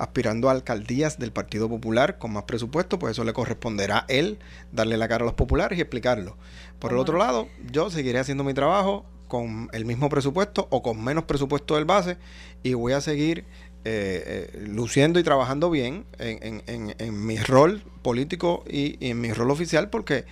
aspirando 0.00 0.48
a 0.48 0.52
alcaldías 0.52 1.18
del 1.18 1.30
Partido 1.30 1.68
Popular 1.68 2.16
con 2.16 2.32
más 2.32 2.44
presupuesto, 2.44 2.98
pues 2.98 3.12
eso 3.12 3.22
le 3.22 3.34
corresponderá 3.34 3.98
a 3.98 4.04
él 4.08 4.38
darle 4.72 4.96
la 4.96 5.08
cara 5.08 5.24
a 5.24 5.26
los 5.26 5.34
populares 5.34 5.78
y 5.78 5.82
explicarlo. 5.82 6.36
Por 6.78 6.92
el 6.92 6.98
otro 6.98 7.18
lado, 7.18 7.48
yo 7.70 7.90
seguiré 7.90 8.18
haciendo 8.18 8.42
mi 8.42 8.54
trabajo 8.54 9.04
con 9.30 9.70
el 9.72 9.86
mismo 9.86 10.10
presupuesto 10.10 10.66
o 10.70 10.82
con 10.82 11.02
menos 11.02 11.24
presupuesto 11.24 11.76
del 11.76 11.86
base 11.86 12.18
y 12.62 12.74
voy 12.74 12.92
a 12.92 13.00
seguir 13.00 13.46
eh, 13.84 14.50
eh, 14.52 14.66
luciendo 14.66 15.18
y 15.18 15.22
trabajando 15.22 15.70
bien 15.70 16.04
en, 16.18 17.26
mi 17.26 17.38
rol 17.38 17.82
político 18.02 18.64
y, 18.68 18.98
en 19.08 19.20
mi 19.20 19.32
rol 19.32 19.50
oficial 19.52 19.88
porque 19.88 20.26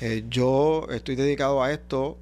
eh, 0.00 0.24
yo 0.30 0.86
estoy 0.90 1.16
dedicado 1.16 1.62
a 1.62 1.72
esto 1.72 2.16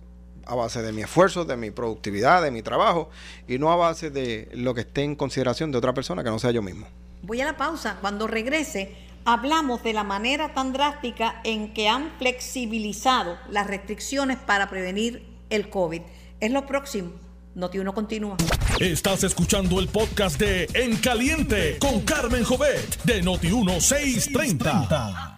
a 0.46 0.54
base 0.54 0.82
de 0.82 0.92
mi 0.92 1.02
esfuerzo, 1.02 1.44
de 1.44 1.56
mi 1.56 1.70
productividad, 1.70 2.42
de 2.42 2.50
mi 2.50 2.62
trabajo 2.62 3.10
y 3.46 3.58
no 3.58 3.70
a 3.70 3.76
base 3.76 4.10
de 4.10 4.48
lo 4.54 4.74
que 4.74 4.80
esté 4.80 5.02
en 5.02 5.14
consideración 5.14 5.70
de 5.70 5.78
otra 5.78 5.92
persona 5.92 6.24
que 6.24 6.30
no 6.30 6.38
sea 6.38 6.50
yo 6.50 6.62
mismo. 6.62 6.86
Voy 7.22 7.40
a 7.42 7.44
la 7.44 7.58
pausa. 7.58 7.98
Cuando 8.00 8.26
regrese, 8.26 8.96
hablamos 9.26 9.82
de 9.82 9.92
la 9.92 10.04
manera 10.04 10.54
tan 10.54 10.72
drástica 10.72 11.40
en 11.44 11.74
que 11.74 11.88
han 11.88 12.12
flexibilizado 12.18 13.36
las 13.50 13.66
restricciones 13.66 14.38
para 14.38 14.70
prevenir 14.70 15.33
el 15.54 15.70
COVID. 15.70 16.02
Es 16.40 16.50
lo 16.50 16.66
próximo. 16.66 17.12
Noti 17.54 17.78
1 17.78 17.94
continúa. 17.94 18.36
Estás 18.80 19.22
escuchando 19.22 19.78
el 19.78 19.88
podcast 19.88 20.38
de 20.38 20.68
En 20.74 20.96
Caliente 20.96 21.78
con 21.78 22.00
Carmen 22.00 22.42
Jovet 22.42 23.02
de 23.04 23.22
Noti 23.22 23.52
1 23.52 23.80
630. 23.80 25.36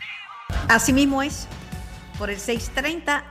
Asimismo 0.69 1.23
es 1.23 1.47
por 2.19 2.31
el 2.31 2.39
630 2.39 3.25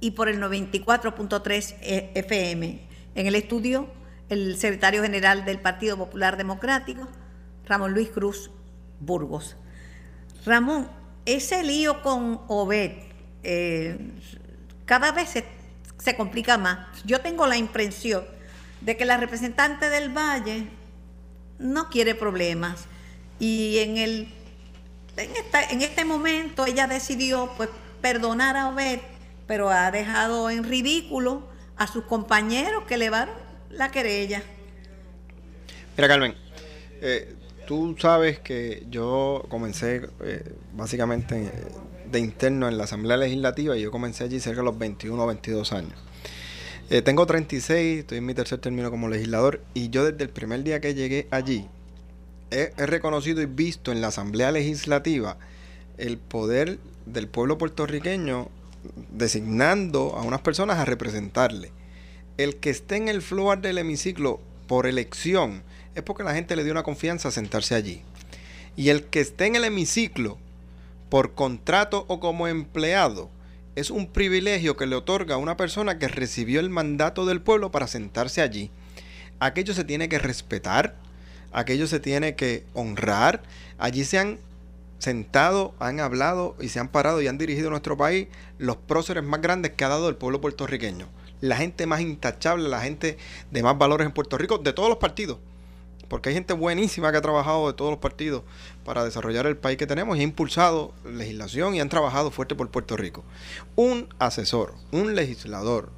y 0.00 0.12
por 0.12 0.28
el 0.28 0.40
94.3 0.40 1.76
FM. 2.14 2.88
En 3.14 3.26
el 3.26 3.34
estudio, 3.34 3.88
el 4.30 4.56
secretario 4.56 5.02
general 5.02 5.44
del 5.44 5.60
Partido 5.60 5.98
Popular 5.98 6.38
Democrático, 6.38 7.06
Ramón 7.66 7.92
Luis 7.92 8.08
Cruz 8.08 8.50
Burgos. 8.98 9.56
Ramón, 10.46 10.88
ese 11.26 11.62
lío 11.62 12.00
con 12.00 12.40
Obed 12.48 12.92
eh, 13.42 13.98
cada 14.86 15.12
vez 15.12 15.30
se, 15.30 15.44
complica 16.16 16.58
más. 16.58 16.86
Yo 17.04 17.20
tengo 17.20 17.46
la 17.46 17.56
impresión 17.56 18.24
de 18.80 18.96
que 18.96 19.04
la 19.04 19.16
representante 19.16 19.88
del 19.88 20.10
Valle 20.10 20.68
no 21.58 21.88
quiere 21.88 22.14
problemas 22.14 22.86
y 23.38 23.78
en 23.78 23.96
el 23.96 24.34
en, 25.16 25.30
en 25.70 25.82
este 25.82 26.04
momento 26.04 26.66
ella 26.66 26.86
decidió 26.86 27.52
pues 27.56 27.68
perdonar 28.00 28.56
a 28.56 28.68
Obed 28.68 28.98
pero 29.46 29.70
ha 29.70 29.90
dejado 29.90 30.50
en 30.50 30.64
ridículo 30.64 31.42
a 31.76 31.86
sus 31.86 32.04
compañeros 32.04 32.84
que 32.84 32.94
elevaron 32.94 33.34
la 33.70 33.90
querella. 33.90 34.42
Mira, 35.96 36.08
Carmen, 36.08 36.34
eh, 37.00 37.34
tú 37.66 37.96
sabes 37.98 38.38
que 38.38 38.86
yo 38.88 39.44
comencé 39.48 40.08
eh, 40.24 40.54
básicamente 40.72 41.50
de 42.12 42.20
interno 42.20 42.68
en 42.68 42.78
la 42.78 42.84
Asamblea 42.84 43.16
Legislativa 43.16 43.76
y 43.76 43.82
yo 43.82 43.90
comencé 43.90 44.24
allí 44.24 44.38
cerca 44.38 44.60
de 44.60 44.66
los 44.66 44.78
21 44.78 45.20
o 45.20 45.26
22 45.26 45.72
años. 45.72 45.94
Eh, 46.90 47.02
tengo 47.02 47.26
36, 47.26 48.00
estoy 48.00 48.18
en 48.18 48.26
mi 48.26 48.34
tercer 48.34 48.58
término 48.60 48.90
como 48.90 49.08
legislador 49.08 49.62
y 49.74 49.88
yo 49.90 50.04
desde 50.04 50.22
el 50.22 50.30
primer 50.30 50.62
día 50.62 50.80
que 50.80 50.94
llegué 50.94 51.26
allí 51.30 51.66
he 52.52 52.86
reconocido 52.86 53.40
y 53.40 53.46
visto 53.46 53.92
en 53.92 54.00
la 54.00 54.08
Asamblea 54.08 54.52
Legislativa 54.52 55.38
el 55.98 56.18
poder 56.18 56.78
del 57.06 57.28
pueblo 57.28 57.58
puertorriqueño 57.58 58.48
designando 59.10 60.14
a 60.16 60.22
unas 60.22 60.40
personas 60.40 60.78
a 60.78 60.84
representarle. 60.84 61.72
El 62.36 62.56
que 62.56 62.70
esté 62.70 62.96
en 62.96 63.08
el 63.08 63.22
floor 63.22 63.60
del 63.60 63.78
hemiciclo 63.78 64.40
por 64.66 64.86
elección 64.86 65.62
es 65.94 66.02
porque 66.02 66.24
la 66.24 66.34
gente 66.34 66.56
le 66.56 66.64
dio 66.64 66.72
una 66.72 66.82
confianza 66.82 67.28
a 67.28 67.32
sentarse 67.32 67.74
allí. 67.74 68.02
Y 68.76 68.88
el 68.88 69.04
que 69.04 69.20
esté 69.20 69.46
en 69.46 69.56
el 69.56 69.64
hemiciclo 69.64 70.38
por 71.12 71.34
contrato 71.34 72.06
o 72.08 72.20
como 72.20 72.48
empleado 72.48 73.28
es 73.76 73.90
un 73.90 74.06
privilegio 74.06 74.78
que 74.78 74.86
le 74.86 74.96
otorga 74.96 75.34
a 75.34 75.38
una 75.38 75.58
persona 75.58 75.98
que 75.98 76.08
recibió 76.08 76.58
el 76.58 76.70
mandato 76.70 77.26
del 77.26 77.42
pueblo 77.42 77.70
para 77.70 77.86
sentarse 77.86 78.40
allí. 78.40 78.70
Aquello 79.38 79.74
se 79.74 79.84
tiene 79.84 80.08
que 80.08 80.18
respetar, 80.18 80.96
aquello 81.52 81.86
se 81.86 82.00
tiene 82.00 82.34
que 82.34 82.64
honrar. 82.72 83.42
Allí 83.76 84.06
se 84.06 84.20
han 84.20 84.38
sentado, 85.00 85.74
han 85.80 86.00
hablado 86.00 86.56
y 86.62 86.70
se 86.70 86.80
han 86.80 86.88
parado 86.88 87.20
y 87.20 87.28
han 87.28 87.36
dirigido 87.36 87.68
nuestro 87.68 87.98
país 87.98 88.28
los 88.56 88.76
próceres 88.76 89.22
más 89.22 89.42
grandes 89.42 89.72
que 89.72 89.84
ha 89.84 89.88
dado 89.88 90.08
el 90.08 90.16
pueblo 90.16 90.40
puertorriqueño. 90.40 91.08
La 91.42 91.58
gente 91.58 91.84
más 91.84 92.00
intachable, 92.00 92.70
la 92.70 92.80
gente 92.80 93.18
de 93.50 93.62
más 93.62 93.76
valores 93.76 94.06
en 94.06 94.14
Puerto 94.14 94.38
Rico, 94.38 94.56
de 94.56 94.72
todos 94.72 94.88
los 94.88 94.96
partidos. 94.96 95.36
Porque 96.12 96.28
hay 96.28 96.34
gente 96.34 96.52
buenísima 96.52 97.10
que 97.10 97.16
ha 97.16 97.22
trabajado 97.22 97.68
de 97.68 97.72
todos 97.72 97.90
los 97.90 97.98
partidos 97.98 98.42
para 98.84 99.02
desarrollar 99.02 99.46
el 99.46 99.56
país 99.56 99.78
que 99.78 99.86
tenemos 99.86 100.14
y 100.14 100.20
ha 100.20 100.24
impulsado 100.24 100.92
legislación 101.06 101.74
y 101.74 101.80
han 101.80 101.88
trabajado 101.88 102.30
fuerte 102.30 102.54
por 102.54 102.68
Puerto 102.68 102.98
Rico. 102.98 103.24
Un 103.76 104.10
asesor, 104.18 104.74
un 104.90 105.14
legislador 105.14 105.90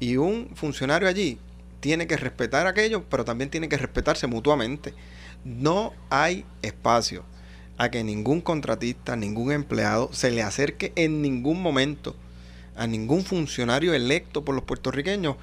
y 0.00 0.16
un 0.16 0.50
funcionario 0.56 1.06
allí 1.06 1.38
tiene 1.78 2.08
que 2.08 2.16
respetar 2.16 2.66
aquello, 2.66 3.04
pero 3.08 3.24
también 3.24 3.50
tiene 3.50 3.68
que 3.68 3.76
respetarse 3.76 4.26
mutuamente. 4.26 4.94
No 5.44 5.92
hay 6.10 6.44
espacio 6.62 7.22
a 7.78 7.88
que 7.88 8.02
ningún 8.02 8.40
contratista, 8.40 9.14
ningún 9.14 9.52
empleado 9.52 10.12
se 10.12 10.32
le 10.32 10.42
acerque 10.42 10.92
en 10.96 11.22
ningún 11.22 11.62
momento 11.62 12.16
a 12.74 12.88
ningún 12.88 13.24
funcionario 13.24 13.94
electo 13.94 14.44
por 14.44 14.56
los 14.56 14.64
puertorriqueños 14.64 15.36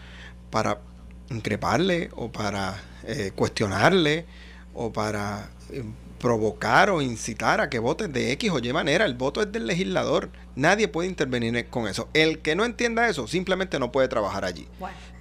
para 0.51 0.82
increparle 1.29 2.09
o 2.15 2.31
para 2.31 2.81
eh, 3.03 3.31
cuestionarle 3.35 4.25
o 4.73 4.91
para 4.91 5.49
eh, 5.71 5.83
provocar 6.19 6.89
o 6.89 7.01
incitar 7.01 7.61
a 7.61 7.69
que 7.69 7.79
voten 7.79 8.11
de 8.11 8.31
X 8.33 8.51
o 8.51 8.59
Y 8.59 8.73
manera. 8.73 9.05
El 9.05 9.15
voto 9.15 9.41
es 9.41 9.51
del 9.51 9.67
legislador. 9.67 10.29
Nadie 10.55 10.87
puede 10.87 11.07
intervenir 11.07 11.67
con 11.67 11.87
eso. 11.87 12.09
El 12.13 12.39
que 12.39 12.55
no 12.55 12.65
entienda 12.65 13.07
eso 13.07 13.27
simplemente 13.27 13.79
no 13.79 13.91
puede 13.91 14.07
trabajar 14.07 14.45
allí. 14.45 14.67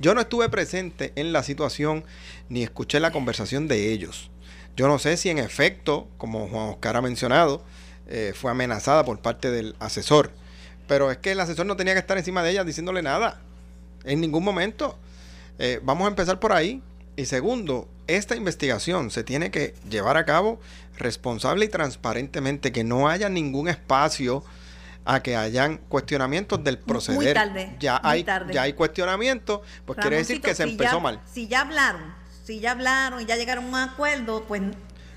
Yo 0.00 0.14
no 0.14 0.20
estuve 0.20 0.48
presente 0.48 1.12
en 1.16 1.32
la 1.32 1.42
situación 1.42 2.04
ni 2.48 2.62
escuché 2.62 3.00
la 3.00 3.12
conversación 3.12 3.68
de 3.68 3.92
ellos. 3.92 4.30
Yo 4.76 4.88
no 4.88 4.98
sé 4.98 5.16
si 5.16 5.30
en 5.30 5.38
efecto, 5.38 6.08
como 6.18 6.48
Juan 6.48 6.70
Oscar 6.70 6.96
ha 6.96 7.02
mencionado, 7.02 7.64
eh, 8.08 8.32
fue 8.34 8.50
amenazada 8.50 9.04
por 9.04 9.20
parte 9.20 9.50
del 9.50 9.76
asesor. 9.80 10.32
Pero 10.86 11.10
es 11.10 11.18
que 11.18 11.32
el 11.32 11.40
asesor 11.40 11.66
no 11.66 11.76
tenía 11.76 11.94
que 11.94 12.00
estar 12.00 12.16
encima 12.18 12.42
de 12.42 12.50
ella 12.50 12.64
diciéndole 12.64 13.02
nada. 13.02 13.40
En 14.04 14.20
ningún 14.20 14.44
momento. 14.44 14.98
Eh, 15.58 15.80
vamos 15.82 16.06
a 16.06 16.08
empezar 16.08 16.40
por 16.40 16.52
ahí. 16.52 16.82
Y 17.16 17.26
segundo, 17.26 17.88
esta 18.06 18.36
investigación 18.36 19.10
se 19.10 19.24
tiene 19.24 19.50
que 19.50 19.74
llevar 19.88 20.16
a 20.16 20.24
cabo 20.24 20.60
responsable 20.96 21.64
y 21.64 21.68
transparentemente, 21.68 22.72
que 22.72 22.84
no 22.84 23.08
haya 23.08 23.28
ningún 23.28 23.68
espacio 23.68 24.44
a 25.04 25.22
que 25.22 25.36
hayan 25.36 25.78
cuestionamientos 25.88 26.62
del 26.62 26.78
proceder. 26.78 27.18
Muy 27.18 27.34
tarde. 27.34 27.76
Ya, 27.80 28.00
hay, 28.04 28.24
ya 28.52 28.62
hay 28.62 28.74
cuestionamientos, 28.74 29.60
pues 29.84 29.98
quiere 29.98 30.18
decir 30.18 30.40
que 30.40 30.54
se 30.54 30.64
empezó 30.64 31.00
mal. 31.00 31.20
Si 31.32 31.48
ya 31.48 31.62
hablaron, 31.62 32.14
si 32.44 32.60
ya 32.60 32.72
hablaron 32.72 33.20
y 33.20 33.24
ya 33.24 33.36
llegaron 33.36 33.64
a 33.64 33.68
un 33.68 33.74
acuerdo, 33.74 34.44
pues, 34.46 34.62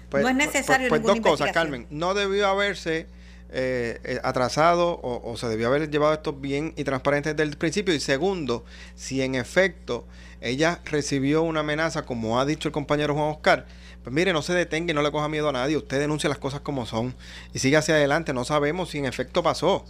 pues 0.10 0.24
no 0.24 0.30
es 0.30 0.36
pues, 0.36 0.48
necesario 0.48 0.90
pues, 0.90 1.02
pues 1.02 1.16
dos 1.16 1.24
cosas, 1.24 1.52
Carmen. 1.52 1.88
No 1.90 2.14
debió 2.14 2.48
haberse 2.48 3.08
eh, 3.50 4.00
eh, 4.04 4.20
atrasado 4.24 4.92
o, 4.92 5.30
o, 5.30 5.38
se 5.38 5.48
debió 5.50 5.68
haber 5.68 5.90
llevado 5.90 6.14
esto 6.14 6.34
bien 6.34 6.74
y 6.78 6.86
transparente 6.86 7.34
desde 7.34 7.44
el 7.44 7.58
principio. 7.58 7.94
Y 7.94 8.00
segundo, 8.00 8.64
si 8.96 9.22
en 9.22 9.36
efecto 9.36 10.08
ella 10.42 10.82
recibió 10.86 11.44
una 11.44 11.62
amenaza, 11.62 12.04
como 12.04 12.40
ha 12.40 12.46
dicho 12.46 12.68
el 12.68 12.74
compañero 12.74 13.14
Juan 13.14 13.30
Oscar, 13.30 13.68
pues 14.04 14.14
mire, 14.14 14.34
no 14.34 14.42
se 14.42 14.54
detenga 14.54 14.92
y 14.92 14.96
no 14.96 15.04
le 15.04 15.12
coja 15.12 15.30
miedo 15.30 15.50
a 15.50 15.52
nadie. 15.52 15.78
Usted 15.78 16.00
denuncia 16.00 16.28
las 16.28 16.40
cosas 16.40 16.62
como 16.62 16.88
son 16.88 17.14
y 17.54 17.60
sigue 17.60 17.78
hacia 17.78 17.94
adelante. 17.94 18.34
No 18.34 18.44
sabemos 18.44 18.90
si 18.90 18.98
en 18.98 19.06
efecto 19.06 19.44
pasó. 19.44 19.86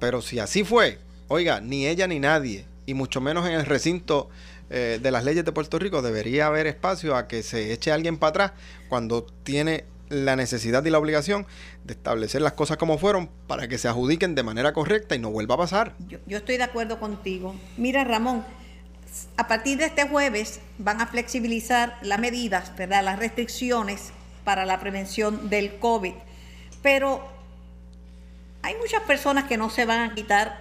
Pero 0.00 0.22
si 0.22 0.40
así 0.40 0.64
fue, 0.64 0.98
oiga, 1.28 1.60
ni 1.60 1.86
ella 1.86 2.08
ni 2.08 2.18
nadie, 2.18 2.66
y 2.84 2.94
mucho 2.94 3.20
menos 3.20 3.46
en 3.46 3.52
el 3.52 3.64
recinto 3.64 4.28
eh, 4.70 4.98
de 5.00 5.10
las 5.12 5.24
leyes 5.24 5.44
de 5.44 5.52
Puerto 5.52 5.78
Rico, 5.78 6.02
debería 6.02 6.48
haber 6.48 6.66
espacio 6.66 7.14
a 7.14 7.28
que 7.28 7.44
se 7.44 7.72
eche 7.72 7.92
alguien 7.92 8.18
para 8.18 8.30
atrás 8.30 8.52
cuando 8.88 9.24
tiene 9.44 9.84
la 10.08 10.34
necesidad 10.36 10.84
y 10.84 10.90
la 10.90 10.98
obligación 10.98 11.46
de 11.84 11.94
establecer 11.94 12.42
las 12.42 12.52
cosas 12.52 12.76
como 12.76 12.98
fueron 12.98 13.30
para 13.46 13.68
que 13.68 13.78
se 13.78 13.88
adjudiquen 13.88 14.34
de 14.34 14.42
manera 14.42 14.72
correcta 14.72 15.14
y 15.14 15.20
no 15.20 15.30
vuelva 15.30 15.54
a 15.54 15.58
pasar. 15.58 15.94
Yo, 16.08 16.18
yo 16.26 16.38
estoy 16.38 16.56
de 16.56 16.64
acuerdo 16.64 16.98
contigo. 16.98 17.54
Mira, 17.76 18.04
Ramón, 18.04 18.44
a 19.36 19.48
partir 19.48 19.78
de 19.78 19.86
este 19.86 20.08
jueves 20.08 20.60
van 20.78 21.00
a 21.00 21.06
flexibilizar 21.06 21.98
las 22.02 22.18
medidas, 22.18 22.74
¿verdad? 22.76 23.04
las 23.04 23.18
restricciones 23.18 24.12
para 24.44 24.64
la 24.64 24.80
prevención 24.80 25.48
del 25.50 25.78
COVID. 25.78 26.14
Pero 26.82 27.26
hay 28.62 28.74
muchas 28.76 29.02
personas 29.02 29.44
que 29.44 29.56
no 29.56 29.70
se 29.70 29.84
van 29.84 30.10
a 30.10 30.14
quitar 30.14 30.58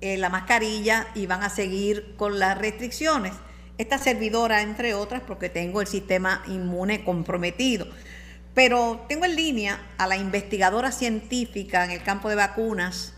eh, 0.00 0.16
la 0.16 0.30
mascarilla 0.30 1.08
y 1.14 1.26
van 1.26 1.42
a 1.42 1.50
seguir 1.50 2.14
con 2.16 2.38
las 2.38 2.56
restricciones. 2.56 3.32
Esta 3.76 3.98
servidora, 3.98 4.62
entre 4.62 4.94
otras, 4.94 5.22
porque 5.22 5.48
tengo 5.48 5.80
el 5.80 5.86
sistema 5.86 6.42
inmune 6.46 7.04
comprometido. 7.04 7.86
Pero 8.54 9.04
tengo 9.08 9.24
en 9.24 9.36
línea 9.36 9.80
a 9.96 10.06
la 10.06 10.16
investigadora 10.16 10.92
científica 10.92 11.84
en 11.84 11.92
el 11.92 12.02
campo 12.02 12.28
de 12.28 12.34
vacunas, 12.34 13.14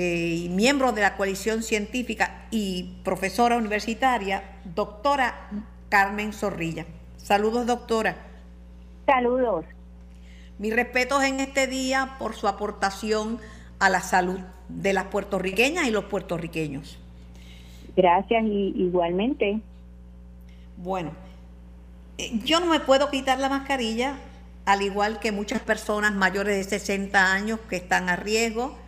eh, 0.00 0.44
y 0.44 0.48
miembro 0.48 0.92
de 0.92 1.00
la 1.00 1.16
coalición 1.16 1.64
científica 1.64 2.46
y 2.52 3.00
profesora 3.02 3.56
universitaria, 3.56 4.44
doctora 4.64 5.50
Carmen 5.88 6.32
Zorrilla. 6.32 6.86
Saludos, 7.16 7.66
doctora. 7.66 8.16
Saludos. 9.06 9.64
Mis 10.60 10.72
respetos 10.72 11.24
en 11.24 11.40
este 11.40 11.66
día 11.66 12.14
por 12.20 12.36
su 12.36 12.46
aportación 12.46 13.40
a 13.80 13.88
la 13.88 14.00
salud 14.00 14.38
de 14.68 14.92
las 14.92 15.06
puertorriqueñas 15.06 15.88
y 15.88 15.90
los 15.90 16.04
puertorriqueños. 16.04 16.96
Gracias, 17.96 18.44
y 18.44 18.74
igualmente. 18.76 19.58
Bueno, 20.76 21.10
eh, 22.18 22.38
yo 22.44 22.60
no 22.60 22.66
me 22.66 22.78
puedo 22.78 23.10
quitar 23.10 23.40
la 23.40 23.48
mascarilla, 23.48 24.14
al 24.64 24.82
igual 24.82 25.18
que 25.18 25.32
muchas 25.32 25.60
personas 25.60 26.14
mayores 26.14 26.56
de 26.56 26.78
60 26.78 27.32
años 27.32 27.58
que 27.68 27.74
están 27.74 28.08
a 28.08 28.14
riesgo 28.14 28.78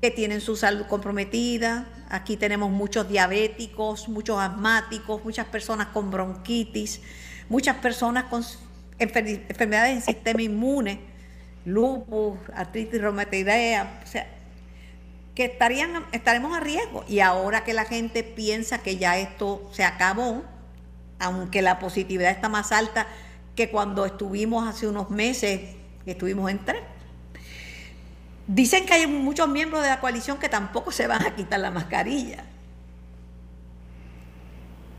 que 0.00 0.10
tienen 0.10 0.40
su 0.40 0.56
salud 0.56 0.86
comprometida. 0.86 1.88
Aquí 2.08 2.36
tenemos 2.36 2.70
muchos 2.70 3.08
diabéticos, 3.08 4.08
muchos 4.08 4.38
asmáticos, 4.38 5.24
muchas 5.24 5.46
personas 5.46 5.88
con 5.88 6.10
bronquitis, 6.10 7.00
muchas 7.48 7.76
personas 7.76 8.24
con 8.24 8.44
enfermedades 8.98 9.94
del 9.94 10.14
sistema 10.14 10.42
inmune, 10.42 11.00
lupus, 11.64 12.38
artritis 12.54 13.00
reumatoidea, 13.00 14.00
o 14.02 14.06
sea, 14.06 14.26
que 15.34 15.44
estarían, 15.46 16.04
estaremos 16.12 16.56
a 16.56 16.60
riesgo. 16.60 17.04
Y 17.08 17.20
ahora 17.20 17.64
que 17.64 17.74
la 17.74 17.84
gente 17.84 18.22
piensa 18.22 18.78
que 18.78 18.96
ya 18.96 19.18
esto 19.18 19.68
se 19.72 19.84
acabó, 19.84 20.42
aunque 21.18 21.62
la 21.62 21.78
positividad 21.78 22.30
está 22.30 22.48
más 22.48 22.72
alta 22.72 23.06
que 23.56 23.70
cuando 23.70 24.06
estuvimos 24.06 24.68
hace 24.68 24.86
unos 24.86 25.10
meses, 25.10 25.60
estuvimos 26.06 26.50
en 26.50 26.64
tres 26.64 26.82
Dicen 28.48 28.86
que 28.86 28.94
hay 28.94 29.06
muchos 29.06 29.46
miembros 29.46 29.82
de 29.82 29.90
la 29.90 30.00
coalición 30.00 30.38
que 30.38 30.48
tampoco 30.48 30.90
se 30.90 31.06
van 31.06 31.20
a 31.20 31.36
quitar 31.36 31.60
la 31.60 31.70
mascarilla. 31.70 32.44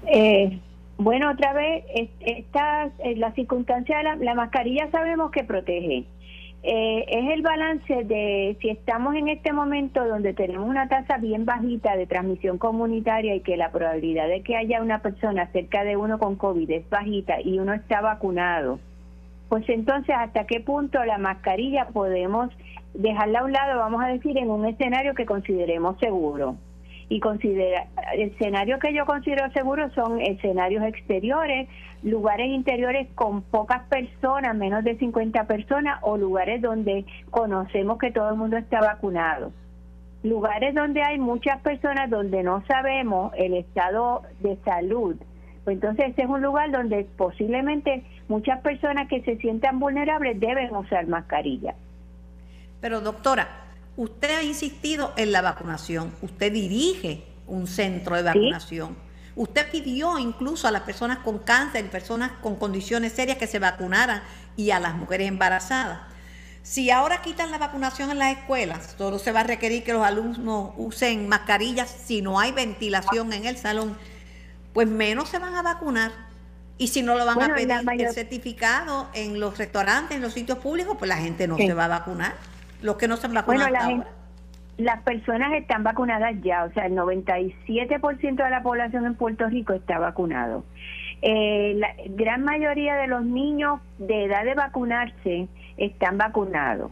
Eh, 0.05 0.59
bueno, 0.99 1.31
otra 1.31 1.53
vez, 1.53 1.83
estas, 2.19 2.91
eh, 2.99 3.15
la 3.15 3.31
circunstancia 3.33 3.97
de 3.97 4.23
la, 4.23 4.35
mascarilla 4.35 4.91
sabemos 4.91 5.31
que 5.31 5.43
protege. 5.43 6.05
Eh, 6.61 7.05
es 7.07 7.31
el 7.31 7.41
balance 7.41 8.03
de 8.03 8.55
si 8.61 8.69
estamos 8.69 9.15
en 9.15 9.29
este 9.29 9.51
momento 9.51 10.05
donde 10.05 10.33
tenemos 10.35 10.69
una 10.69 10.87
tasa 10.87 11.17
bien 11.17 11.45
bajita 11.45 11.97
de 11.97 12.05
transmisión 12.05 12.59
comunitaria 12.59 13.33
y 13.33 13.39
que 13.39 13.57
la 13.57 13.71
probabilidad 13.71 14.27
de 14.27 14.43
que 14.43 14.57
haya 14.57 14.81
una 14.83 15.01
persona 15.01 15.47
cerca 15.53 15.83
de 15.83 15.97
uno 15.97 16.19
con 16.19 16.35
COVID 16.35 16.69
es 16.69 16.87
bajita 16.89 17.41
y 17.41 17.57
uno 17.57 17.73
está 17.73 18.01
vacunado, 18.01 18.79
pues 19.47 19.67
entonces 19.69 20.13
hasta 20.15 20.45
qué 20.45 20.59
punto 20.59 21.03
la 21.05 21.17
mascarilla 21.17 21.87
podemos 21.87 22.51
dejarla 22.93 23.39
a 23.39 23.43
un 23.45 23.51
lado, 23.51 23.79
vamos 23.79 24.03
a 24.03 24.07
decir, 24.07 24.37
en 24.37 24.49
un 24.49 24.65
escenario 24.65 25.13
que 25.13 25.25
consideremos 25.25 25.97
seguro. 25.99 26.55
Y 27.11 27.19
considera, 27.19 27.87
escenarios 28.15 28.79
que 28.79 28.93
yo 28.93 29.05
considero 29.05 29.51
seguros 29.51 29.91
son 29.93 30.21
escenarios 30.21 30.83
exteriores, 30.83 31.67
lugares 32.03 32.47
interiores 32.47 33.07
con 33.15 33.41
pocas 33.41 33.81
personas, 33.89 34.55
menos 34.55 34.83
de 34.83 34.95
50 34.97 35.45
personas, 35.45 35.99
o 36.03 36.17
lugares 36.17 36.61
donde 36.61 37.05
conocemos 37.31 37.97
que 37.97 38.11
todo 38.11 38.29
el 38.29 38.35
mundo 38.35 38.57
está 38.57 38.79
vacunado. 38.79 39.51
Lugares 40.21 40.75
donde 40.75 41.01
hay 41.01 41.17
muchas 41.17 41.59
personas 41.61 42.09
donde 42.09 42.43
no 42.43 42.63
sabemos 42.67 43.33
el 43.37 43.55
estado 43.55 44.21
de 44.41 44.57
salud. 44.57 45.15
Pues 45.63 45.75
entonces 45.75 46.09
este 46.09 46.23
es 46.23 46.29
un 46.29 46.41
lugar 46.41 46.71
donde 46.71 47.07
posiblemente 47.17 48.03
muchas 48.27 48.59
personas 48.61 49.07
que 49.07 49.21
se 49.21 49.37
sientan 49.37 49.79
vulnerables 49.79 50.39
deben 50.39 50.75
usar 50.75 51.07
mascarilla. 51.07 51.73
Pero 52.81 53.01
doctora, 53.01 53.65
usted 53.97 54.37
ha 54.37 54.43
insistido 54.43 55.13
en 55.17 55.31
la 55.31 55.41
vacunación, 55.41 56.13
usted 56.21 56.51
dirige 56.51 57.25
un 57.47 57.67
centro 57.67 58.15
de 58.15 58.23
vacunación. 58.23 58.95
Usted 59.35 59.69
pidió 59.71 60.17
incluso 60.19 60.67
a 60.67 60.71
las 60.71 60.83
personas 60.83 61.19
con 61.19 61.39
cáncer 61.39 61.85
y 61.85 61.87
personas 61.89 62.31
con 62.41 62.55
condiciones 62.55 63.13
serias 63.13 63.37
que 63.37 63.47
se 63.47 63.59
vacunaran 63.59 64.21
y 64.55 64.71
a 64.71 64.79
las 64.79 64.95
mujeres 64.95 65.27
embarazadas. 65.27 65.99
Si 66.61 66.91
ahora 66.91 67.21
quitan 67.21 67.51
la 67.51 67.57
vacunación 67.57 68.11
en 68.11 68.19
las 68.19 68.37
escuelas, 68.37 68.95
solo 68.97 69.17
se 69.17 69.31
va 69.31 69.41
a 69.41 69.43
requerir 69.43 69.83
que 69.83 69.93
los 69.93 70.03
alumnos 70.03 70.71
usen 70.77 71.27
mascarillas 71.27 71.89
si 71.89 72.21
no 72.21 72.39
hay 72.39 72.51
ventilación 72.51 73.31
en 73.33 73.45
el 73.45 73.57
salón, 73.57 73.97
pues 74.73 74.87
menos 74.87 75.29
se 75.29 75.39
van 75.39 75.55
a 75.55 75.61
vacunar. 75.61 76.11
Y 76.77 76.89
si 76.89 77.01
no 77.01 77.15
lo 77.15 77.25
van 77.25 77.41
a 77.41 77.55
pedir 77.55 78.01
el 78.01 78.13
certificado 78.13 79.09
en 79.13 79.39
los 79.39 79.57
restaurantes, 79.57 80.15
en 80.15 80.21
los 80.21 80.33
sitios 80.33 80.59
públicos, 80.59 80.95
pues 80.97 81.09
la 81.09 81.17
gente 81.17 81.47
no 81.47 81.57
se 81.57 81.73
va 81.73 81.85
a 81.85 81.89
vacunar 81.89 82.35
los 82.81 82.95
que 82.95 83.07
no 83.07 83.17
se 83.17 83.27
han 83.27 83.33
vacunado 83.33 83.69
bueno, 83.69 84.05
Las 84.77 85.01
personas 85.03 85.53
están 85.53 85.83
vacunadas 85.83 86.35
ya, 86.41 86.63
o 86.63 86.71
sea, 86.71 86.85
el 86.85 86.93
97% 86.93 88.43
de 88.43 88.49
la 88.49 88.63
población 88.63 89.05
en 89.05 89.15
Puerto 89.15 89.47
Rico 89.47 89.73
está 89.73 89.99
vacunado. 89.99 90.63
Eh, 91.21 91.73
la 91.75 91.89
gran 92.11 92.43
mayoría 92.43 92.95
de 92.95 93.07
los 93.07 93.25
niños 93.25 93.81
de 93.97 94.25
edad 94.25 94.45
de 94.45 94.55
vacunarse 94.55 95.49
están 95.77 96.17
vacunados. 96.17 96.91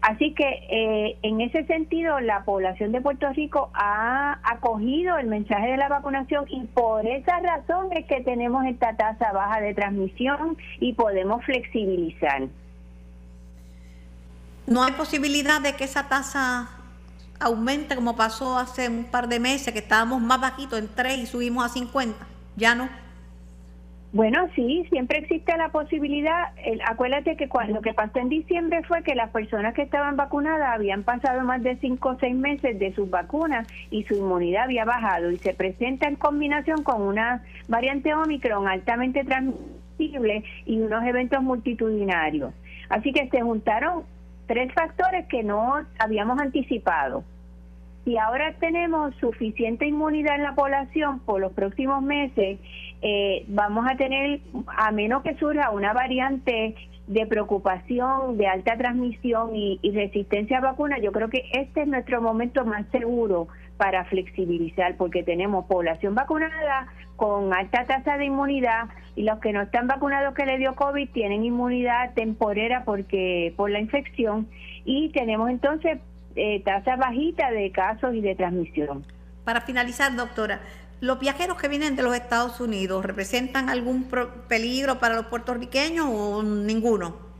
Así 0.00 0.34
que 0.34 0.48
eh, 0.68 1.16
en 1.22 1.40
ese 1.40 1.64
sentido 1.66 2.18
la 2.18 2.44
población 2.44 2.90
de 2.90 3.00
Puerto 3.00 3.32
Rico 3.34 3.70
ha 3.72 4.40
acogido 4.42 5.16
el 5.16 5.28
mensaje 5.28 5.70
de 5.70 5.76
la 5.76 5.88
vacunación 5.88 6.44
y 6.48 6.64
por 6.66 7.06
esa 7.06 7.38
razón 7.38 7.92
es 7.92 8.04
que 8.06 8.20
tenemos 8.22 8.66
esta 8.66 8.96
tasa 8.96 9.32
baja 9.32 9.60
de 9.60 9.74
transmisión 9.74 10.56
y 10.80 10.94
podemos 10.94 11.44
flexibilizar. 11.44 12.48
¿No 14.72 14.82
hay 14.82 14.92
posibilidad 14.92 15.60
de 15.60 15.74
que 15.74 15.84
esa 15.84 16.08
tasa 16.08 16.70
aumente 17.38 17.94
como 17.94 18.16
pasó 18.16 18.56
hace 18.56 18.88
un 18.88 19.04
par 19.04 19.28
de 19.28 19.38
meses, 19.38 19.70
que 19.74 19.80
estábamos 19.80 20.22
más 20.22 20.40
bajitos 20.40 20.78
en 20.78 20.88
3 20.88 21.18
y 21.18 21.26
subimos 21.26 21.66
a 21.66 21.68
50? 21.68 22.26
Ya 22.56 22.74
no. 22.74 22.88
Bueno, 24.14 24.48
sí, 24.54 24.86
siempre 24.88 25.18
existe 25.18 25.54
la 25.58 25.68
posibilidad. 25.68 26.54
acuérdate 26.86 27.36
que 27.36 27.50
lo 27.68 27.82
que 27.82 27.92
pasó 27.92 28.18
en 28.18 28.30
diciembre 28.30 28.82
fue 28.84 29.02
que 29.02 29.14
las 29.14 29.28
personas 29.28 29.74
que 29.74 29.82
estaban 29.82 30.16
vacunadas 30.16 30.74
habían 30.74 31.02
pasado 31.02 31.42
más 31.42 31.62
de 31.62 31.76
cinco 31.76 32.10
o 32.10 32.18
seis 32.18 32.34
meses 32.34 32.78
de 32.78 32.94
sus 32.94 33.10
vacunas 33.10 33.68
y 33.90 34.04
su 34.04 34.14
inmunidad 34.14 34.64
había 34.64 34.86
bajado 34.86 35.30
y 35.30 35.36
se 35.36 35.52
presenta 35.52 36.08
en 36.08 36.16
combinación 36.16 36.82
con 36.82 37.02
una 37.02 37.42
variante 37.68 38.14
Omicron 38.14 38.66
altamente 38.68 39.22
transmisible 39.24 40.44
y 40.64 40.80
unos 40.80 41.04
eventos 41.04 41.42
multitudinarios. 41.42 42.54
Así 42.88 43.12
que 43.12 43.28
se 43.28 43.42
juntaron 43.42 44.04
tres 44.52 44.70
factores 44.74 45.26
que 45.28 45.42
no 45.42 45.76
habíamos 45.98 46.38
anticipado. 46.38 47.24
Si 48.04 48.18
ahora 48.18 48.52
tenemos 48.60 49.14
suficiente 49.14 49.86
inmunidad 49.86 50.34
en 50.36 50.42
la 50.42 50.54
población 50.54 51.20
por 51.20 51.40
los 51.40 51.54
próximos 51.54 52.02
meses, 52.02 52.58
eh, 53.00 53.46
vamos 53.48 53.86
a 53.90 53.96
tener, 53.96 54.40
a 54.76 54.90
menos 54.90 55.22
que 55.22 55.36
surja 55.36 55.70
una 55.70 55.94
variante 55.94 56.74
de 57.06 57.26
preocupación, 57.26 58.36
de 58.36 58.46
alta 58.46 58.76
transmisión 58.76 59.56
y, 59.56 59.78
resistencia 59.94 60.58
a 60.58 60.60
vacunas, 60.60 61.00
yo 61.00 61.12
creo 61.12 61.30
que 61.30 61.44
este 61.54 61.82
es 61.82 61.88
nuestro 61.88 62.20
momento 62.20 62.66
más 62.66 62.84
seguro 62.90 63.48
para 63.76 64.04
flexibilizar, 64.04 64.96
porque 64.96 65.22
tenemos 65.22 65.66
población 65.66 66.14
vacunada 66.14 66.88
con 67.16 67.52
alta 67.54 67.84
tasa 67.86 68.16
de 68.16 68.26
inmunidad 68.26 68.88
y 69.14 69.22
los 69.22 69.38
que 69.38 69.52
no 69.52 69.62
están 69.62 69.86
vacunados 69.86 70.34
que 70.34 70.46
le 70.46 70.58
dio 70.58 70.74
COVID 70.74 71.10
tienen 71.10 71.44
inmunidad 71.44 72.14
temporera 72.14 72.84
porque 72.84 73.54
por 73.56 73.70
la 73.70 73.78
infección 73.80 74.48
y 74.84 75.10
tenemos 75.10 75.50
entonces 75.50 75.98
eh, 76.34 76.62
tasa 76.64 76.96
bajita 76.96 77.50
de 77.50 77.70
casos 77.70 78.14
y 78.14 78.20
de 78.20 78.34
transmisión. 78.34 79.04
Para 79.44 79.60
finalizar, 79.60 80.14
doctora, 80.16 80.60
¿los 81.00 81.20
viajeros 81.20 81.60
que 81.60 81.68
vienen 81.68 81.96
de 81.96 82.02
los 82.02 82.14
Estados 82.14 82.60
Unidos 82.60 83.04
representan 83.04 83.68
algún 83.68 84.08
peligro 84.48 84.98
para 84.98 85.16
los 85.16 85.26
puertorriqueños 85.26 86.06
o 86.08 86.42
ninguno? 86.42 87.31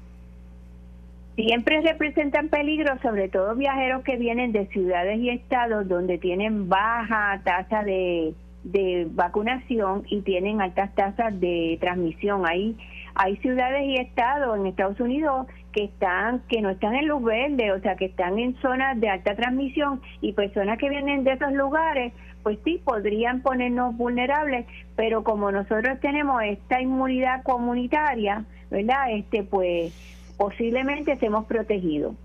Siempre 1.34 1.80
representan 1.80 2.48
peligro, 2.48 2.98
sobre 3.00 3.28
todo 3.28 3.54
viajeros 3.54 4.04
que 4.04 4.16
vienen 4.16 4.52
de 4.52 4.66
ciudades 4.66 5.18
y 5.18 5.30
estados 5.30 5.88
donde 5.88 6.18
tienen 6.18 6.68
baja 6.68 7.40
tasa 7.42 7.82
de, 7.82 8.34
de 8.64 9.06
vacunación 9.10 10.04
y 10.08 10.20
tienen 10.20 10.60
altas 10.60 10.94
tasas 10.94 11.38
de 11.40 11.78
transmisión. 11.80 12.44
Ahí 12.46 12.76
hay 13.14 13.36
ciudades 13.38 13.84
y 13.84 13.96
estados 13.96 14.58
en 14.58 14.66
Estados 14.66 15.00
Unidos 15.00 15.46
que 15.72 15.84
están 15.84 16.42
que 16.48 16.60
no 16.60 16.70
están 16.70 16.94
en 16.94 17.08
luz 17.08 17.22
verde, 17.22 17.72
o 17.72 17.80
sea, 17.80 17.96
que 17.96 18.06
están 18.06 18.38
en 18.38 18.54
zonas 18.60 19.00
de 19.00 19.08
alta 19.08 19.34
transmisión 19.34 20.02
y 20.20 20.32
personas 20.32 20.78
que 20.78 20.90
vienen 20.90 21.24
de 21.24 21.32
esos 21.32 21.52
lugares, 21.52 22.12
pues 22.42 22.58
sí 22.64 22.80
podrían 22.84 23.40
ponernos 23.40 23.96
vulnerables, 23.96 24.66
pero 24.96 25.24
como 25.24 25.50
nosotros 25.50 25.98
tenemos 26.00 26.42
esta 26.42 26.80
inmunidad 26.80 27.42
comunitaria, 27.42 28.44
¿verdad? 28.70 29.12
Este 29.12 29.42
pues 29.42 29.94
posiblemente 30.42 31.12
estemos 31.12 31.46
protegidos. 31.46 32.16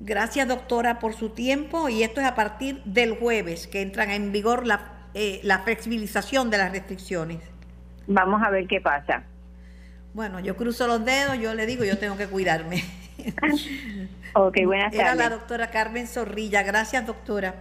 Gracias, 0.00 0.48
doctora, 0.48 0.98
por 0.98 1.12
su 1.12 1.28
tiempo 1.28 1.90
y 1.90 2.02
esto 2.02 2.22
es 2.22 2.26
a 2.26 2.34
partir 2.34 2.82
del 2.84 3.18
jueves 3.18 3.66
que 3.66 3.82
entran 3.82 4.10
en 4.10 4.32
vigor 4.32 4.66
la, 4.66 4.92
eh, 5.12 5.40
la 5.42 5.58
flexibilización 5.58 6.48
de 6.48 6.56
las 6.56 6.72
restricciones. 6.72 7.40
Vamos 8.06 8.42
a 8.42 8.48
ver 8.48 8.66
qué 8.66 8.80
pasa. 8.80 9.24
Bueno, 10.14 10.40
yo 10.40 10.56
cruzo 10.56 10.86
los 10.86 11.04
dedos, 11.04 11.38
yo 11.38 11.52
le 11.52 11.66
digo, 11.66 11.84
yo 11.84 11.98
tengo 11.98 12.16
que 12.16 12.28
cuidarme. 12.28 12.82
ok, 14.34 14.56
buenas 14.64 14.90
tardes. 14.90 15.00
Era 15.00 15.14
la 15.16 15.28
doctora 15.28 15.68
Carmen 15.68 16.06
Zorrilla. 16.06 16.62
Gracias, 16.62 17.06
doctora. 17.06 17.56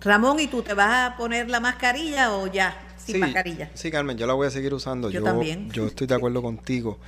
Ramón, 0.00 0.40
¿y 0.40 0.48
tú 0.48 0.62
te 0.62 0.74
vas 0.74 1.12
a 1.12 1.16
poner 1.16 1.48
la 1.48 1.60
mascarilla 1.60 2.32
o 2.32 2.48
ya 2.48 2.74
sin 3.04 3.20
mascarilla? 3.20 3.70
Sí, 3.74 3.90
Carmen, 3.90 4.16
yo 4.16 4.26
la 4.26 4.34
voy 4.34 4.46
a 4.46 4.50
seguir 4.50 4.74
usando. 4.74 5.10
Yo, 5.10 5.22
también. 5.22 5.70
Yo 5.70 5.86
estoy 5.86 6.06
de 6.06 6.14
acuerdo 6.14 6.42
contigo. 6.42 6.98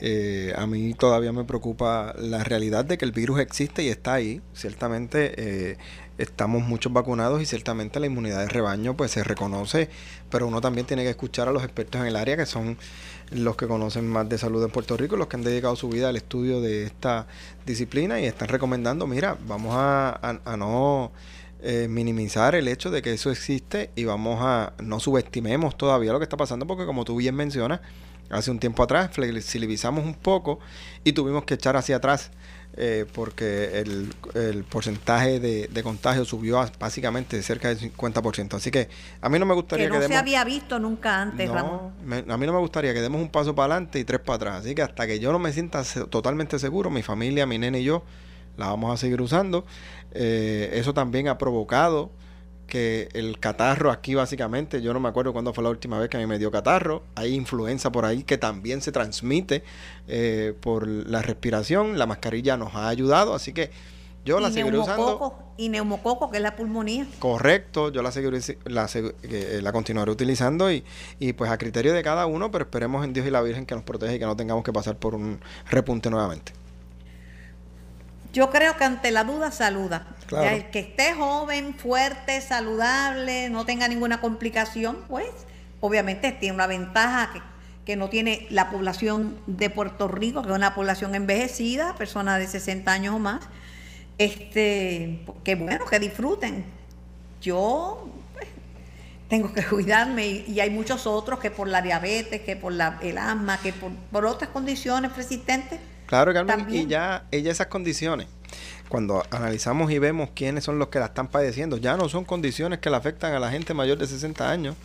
Eh, 0.00 0.52
a 0.56 0.66
mí 0.66 0.94
todavía 0.94 1.32
me 1.32 1.44
preocupa 1.44 2.14
la 2.18 2.44
realidad 2.44 2.84
de 2.84 2.98
que 2.98 3.04
el 3.04 3.12
virus 3.12 3.40
existe 3.40 3.82
y 3.82 3.88
está 3.88 4.14
ahí. 4.14 4.42
Ciertamente 4.52 5.32
eh, 5.36 5.78
estamos 6.18 6.62
muchos 6.62 6.92
vacunados 6.92 7.40
y 7.42 7.46
ciertamente 7.46 8.00
la 8.00 8.06
inmunidad 8.06 8.40
de 8.40 8.48
rebaño 8.48 8.96
pues 8.96 9.10
se 9.10 9.24
reconoce, 9.24 9.88
pero 10.30 10.46
uno 10.46 10.60
también 10.60 10.86
tiene 10.86 11.02
que 11.02 11.10
escuchar 11.10 11.48
a 11.48 11.52
los 11.52 11.62
expertos 11.62 12.00
en 12.00 12.08
el 12.08 12.16
área 12.16 12.36
que 12.36 12.46
son 12.46 12.76
los 13.30 13.56
que 13.56 13.66
conocen 13.66 14.08
más 14.08 14.28
de 14.28 14.38
salud 14.38 14.62
en 14.64 14.70
Puerto 14.70 14.96
Rico, 14.96 15.16
los 15.16 15.26
que 15.26 15.36
han 15.36 15.42
dedicado 15.42 15.76
su 15.76 15.88
vida 15.88 16.08
al 16.08 16.16
estudio 16.16 16.60
de 16.60 16.84
esta 16.84 17.26
disciplina 17.64 18.20
y 18.20 18.26
están 18.26 18.48
recomendando, 18.48 19.06
mira, 19.06 19.36
vamos 19.46 19.74
a, 19.76 20.40
no 20.56 21.12
eh, 21.62 21.86
minimizar 21.88 22.54
el 22.54 22.68
hecho 22.68 22.90
de 22.90 23.02
que 23.02 23.12
eso 23.12 23.30
existe 23.30 23.90
y 23.96 24.04
vamos 24.04 24.38
a 24.42 24.74
no 24.82 25.00
subestimemos 25.00 25.76
todavía 25.76 26.12
lo 26.12 26.18
que 26.18 26.24
está 26.24 26.36
pasando 26.36 26.66
porque 26.66 26.84
como 26.84 27.04
tú 27.04 27.16
bien 27.16 27.34
mencionas, 27.34 27.80
hace 28.30 28.50
un 28.50 28.58
tiempo 28.58 28.82
atrás 28.82 29.10
flexibilizamos 29.12 30.04
un 30.04 30.14
poco 30.14 30.58
y 31.04 31.12
tuvimos 31.12 31.44
que 31.44 31.54
echar 31.54 31.76
hacia 31.76 31.96
atrás 31.96 32.30
eh, 32.78 33.06
porque 33.14 33.80
el, 33.80 34.12
el 34.34 34.64
porcentaje 34.64 35.40
de, 35.40 35.68
de, 35.68 35.82
contagio 35.82 36.26
subió 36.26 36.60
a 36.60 36.70
básicamente 36.78 37.42
cerca 37.42 37.68
del 37.68 37.78
50%. 37.78 38.52
Así 38.52 38.70
que 38.70 38.90
a 39.22 39.30
mí 39.30 39.38
no 39.38 39.46
me 39.46 39.54
gustaría 39.54 39.88
que, 39.88 39.98
no 39.98 40.06
se 40.06 40.14
había 40.14 40.44
visto 40.44 40.78
nunca 40.78 41.22
antes, 41.22 41.48
no, 41.50 41.92
a 42.04 42.36
mí 42.36 42.46
no 42.46 42.52
me 42.52 42.58
gustaría 42.58 42.92
que 42.92 43.00
demos 43.00 43.22
un 43.22 43.30
paso 43.30 43.54
para 43.54 43.72
adelante 43.72 43.98
y 43.98 44.04
tres 44.04 44.20
para 44.20 44.36
atrás. 44.36 44.54
Así 44.60 44.74
que 44.74 44.82
hasta 44.82 45.06
que 45.06 45.18
yo 45.18 45.32
no 45.32 45.38
me 45.38 45.54
sienta 45.54 45.84
totalmente 46.10 46.58
seguro, 46.58 46.90
mi 46.90 47.02
familia, 47.02 47.46
mi 47.46 47.56
nene 47.56 47.80
y 47.80 47.84
yo 47.84 48.02
la 48.56 48.66
vamos 48.66 48.92
a 48.92 48.96
seguir 48.96 49.20
usando. 49.20 49.64
Eh, 50.12 50.70
eso 50.74 50.94
también 50.94 51.28
ha 51.28 51.38
provocado 51.38 52.10
que 52.66 53.08
el 53.12 53.38
catarro 53.38 53.90
aquí 53.90 54.14
básicamente, 54.14 54.82
yo 54.82 54.92
no 54.92 55.00
me 55.00 55.08
acuerdo 55.08 55.32
cuándo 55.32 55.52
fue 55.52 55.62
la 55.62 55.70
última 55.70 55.98
vez 55.98 56.08
que 56.08 56.16
a 56.16 56.20
mí 56.20 56.26
me 56.26 56.38
dio 56.38 56.50
catarro, 56.50 57.04
hay 57.14 57.34
influenza 57.34 57.92
por 57.92 58.04
ahí 58.04 58.24
que 58.24 58.38
también 58.38 58.82
se 58.82 58.92
transmite 58.92 59.62
eh, 60.08 60.54
por 60.60 60.86
la 60.88 61.22
respiración, 61.22 61.98
la 61.98 62.06
mascarilla 62.06 62.56
nos 62.56 62.74
ha 62.74 62.88
ayudado, 62.88 63.34
así 63.34 63.52
que 63.52 63.70
yo 64.24 64.40
la 64.40 64.50
seguiré 64.50 64.76
usando. 64.76 65.38
Y 65.56 65.68
neumococo, 65.68 66.30
que 66.30 66.38
es 66.38 66.42
la 66.42 66.56
pulmonía. 66.56 67.06
Correcto, 67.20 67.92
yo 67.92 68.02
la, 68.02 68.10
seguiré, 68.10 68.40
la, 68.64 68.88
eh, 69.22 69.60
la 69.62 69.72
continuaré 69.72 70.10
utilizando 70.10 70.70
y, 70.70 70.84
y 71.20 71.32
pues 71.32 71.50
a 71.50 71.58
criterio 71.58 71.94
de 71.94 72.02
cada 72.02 72.26
uno, 72.26 72.50
pero 72.50 72.64
esperemos 72.64 73.04
en 73.04 73.12
Dios 73.12 73.24
y 73.26 73.30
la 73.30 73.40
Virgen 73.40 73.64
que 73.66 73.76
nos 73.76 73.84
proteja 73.84 74.14
y 74.14 74.18
que 74.18 74.26
no 74.26 74.36
tengamos 74.36 74.64
que 74.64 74.72
pasar 74.72 74.96
por 74.98 75.14
un 75.14 75.38
repunte 75.70 76.10
nuevamente. 76.10 76.52
Yo 78.36 78.50
creo 78.50 78.76
que 78.76 78.84
ante 78.84 79.10
la 79.12 79.24
duda 79.24 79.50
saluda. 79.50 80.08
el 80.30 80.66
que 80.66 80.80
esté 80.80 81.14
joven, 81.14 81.72
fuerte, 81.72 82.42
saludable, 82.42 83.48
no 83.48 83.64
tenga 83.64 83.88
ninguna 83.88 84.20
complicación, 84.20 84.98
pues 85.08 85.30
obviamente 85.80 86.32
tiene 86.32 86.54
una 86.54 86.66
ventaja 86.66 87.32
que, 87.32 87.40
que 87.86 87.96
no 87.96 88.10
tiene 88.10 88.46
la 88.50 88.68
población 88.68 89.38
de 89.46 89.70
Puerto 89.70 90.06
Rico, 90.06 90.42
que 90.42 90.50
es 90.50 90.54
una 90.54 90.74
población 90.74 91.14
envejecida, 91.14 91.94
personas 91.94 92.38
de 92.38 92.46
60 92.46 92.92
años 92.92 93.14
o 93.14 93.18
más. 93.18 93.40
Este, 94.18 95.24
que 95.42 95.54
bueno, 95.54 95.86
que 95.86 95.98
disfruten. 95.98 96.66
Yo 97.40 98.06
pues, 98.34 98.48
tengo 99.30 99.50
que 99.54 99.64
cuidarme 99.66 100.26
y, 100.26 100.60
hay 100.60 100.68
muchos 100.68 101.06
otros 101.06 101.38
que 101.38 101.50
por 101.50 101.68
la 101.68 101.80
diabetes, 101.80 102.42
que 102.42 102.54
por 102.54 102.74
la, 102.74 102.98
el 103.00 103.16
asma, 103.16 103.58
que 103.62 103.72
por, 103.72 103.92
por 104.12 104.26
otras 104.26 104.50
condiciones 104.50 105.10
persistentes 105.12 105.80
Claro, 106.06 106.32
Carmen, 106.32 106.66
y 106.70 106.86
ya 106.86 107.26
ella 107.32 107.50
esas 107.50 107.66
condiciones, 107.66 108.28
cuando 108.88 109.24
analizamos 109.30 109.90
y 109.90 109.98
vemos 109.98 110.30
quiénes 110.34 110.64
son 110.64 110.78
los 110.78 110.88
que 110.88 111.00
la 111.00 111.06
están 111.06 111.28
padeciendo, 111.28 111.76
ya 111.76 111.96
no 111.96 112.08
son 112.08 112.24
condiciones 112.24 112.78
que 112.78 112.90
le 112.90 112.96
afectan 112.96 113.34
a 113.34 113.40
la 113.40 113.50
gente 113.50 113.74
mayor 113.74 113.98
de 113.98 114.06
60 114.06 114.48
años. 114.48 114.76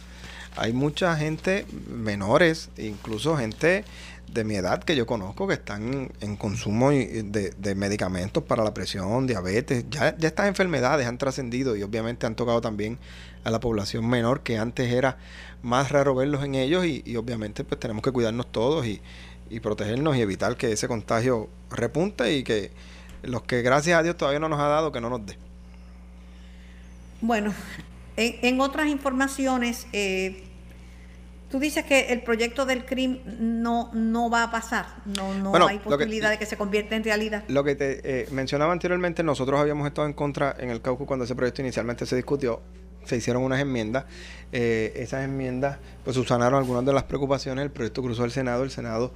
Hay 0.58 0.74
mucha 0.74 1.16
gente 1.16 1.66
menores, 1.88 2.70
incluso 2.78 3.38
gente 3.38 3.86
de 4.28 4.44
mi 4.44 4.56
edad 4.56 4.84
que 4.84 4.96
yo 4.96 5.06
conozco 5.06 5.48
que 5.48 5.54
están 5.54 6.12
en 6.22 6.36
consumo 6.38 6.90
de, 6.90 7.54
de 7.58 7.76
medicamentos 7.76 8.44
para 8.44 8.64
la 8.64 8.74
presión, 8.74 9.28
diabetes. 9.28 9.86
Ya, 9.90 10.16
ya 10.18 10.28
estas 10.28 10.48
enfermedades 10.48 11.08
han 11.08 11.18
trascendido 11.18 11.76
y 11.76 11.84
obviamente 11.84 12.26
han 12.26 12.36
tocado 12.36 12.62
también 12.62 12.98
a 13.44 13.52
la 13.52 13.60
población 13.60 14.08
menor 14.10 14.42
que 14.42 14.58
antes 14.58 14.92
era 14.92 15.18
más 15.62 15.92
raro 15.92 16.16
verlos 16.16 16.44
en 16.44 16.56
ellos 16.56 16.86
y, 16.86 17.04
y 17.06 17.16
obviamente 17.16 17.64
pues 17.64 17.80
tenemos 17.80 18.04
que 18.04 18.12
cuidarnos 18.12 18.52
todos 18.52 18.86
y, 18.86 19.02
y 19.52 19.60
protegernos 19.60 20.16
y 20.16 20.22
evitar 20.22 20.56
que 20.56 20.72
ese 20.72 20.88
contagio 20.88 21.50
repunte 21.70 22.36
y 22.36 22.44
que 22.44 22.72
los 23.24 23.44
que 23.44 23.62
gracias 23.62 24.00
a 24.00 24.04
Dios 24.04 24.16
todavía 24.18 24.40
no 24.40 24.50
nos 24.50 24.60
ha 24.60 24.68
dado, 24.68 24.92
que 24.92 25.02
no 25.02 25.10
nos 25.10 25.26
dé. 25.26 25.38
Bueno, 27.20 27.54
en, 28.16 28.62
otras 28.62 28.88
informaciones, 28.88 29.86
eh, 29.94 30.44
tú 31.52 31.60
dices 31.60 31.86
que 31.86 32.14
el 32.14 32.24
proyecto 32.24 32.66
del 32.66 32.86
CRIM 32.86 33.20
no, 33.40 33.92
no 33.94 34.30
va 34.30 34.44
a 34.44 34.52
pasar, 34.52 34.88
no, 35.06 35.34
no 35.34 35.68
hay 35.68 35.80
posibilidad 35.80 36.32
de 36.32 36.40
que 36.40 36.46
se 36.46 36.58
convierta 36.58 36.96
en 36.96 37.04
realidad. 37.04 37.44
Lo 37.48 37.64
que 37.64 37.76
te 37.76 38.22
eh, 38.22 38.28
mencionaba 38.32 38.72
anteriormente, 38.72 39.22
nosotros 39.22 39.60
habíamos 39.60 39.86
estado 39.86 40.08
en 40.08 40.14
contra 40.14 40.56
en 40.58 40.70
el 40.70 40.82
Cauco 40.82 41.06
cuando 41.06 41.26
ese 41.26 41.36
proyecto 41.36 41.62
inicialmente 41.62 42.06
se 42.06 42.16
discutió 42.16 42.62
se 43.06 43.18
hicieron 43.18 43.44
unas 43.44 43.60
enmiendas. 43.60 44.06
Eh, 44.52 44.94
esas 44.96 45.24
enmiendas 45.24 45.78
pues 46.04 46.16
subsanaron 46.16 46.60
algunas 46.60 46.86
de 46.86 46.94
las 46.94 47.04
preocupaciones. 47.04 47.64
El 47.64 47.72
proyecto 47.72 48.02
cruzó 48.02 48.26
el 48.26 48.32
Senado. 48.32 48.64
El 48.64 48.72
Senado 48.72 49.14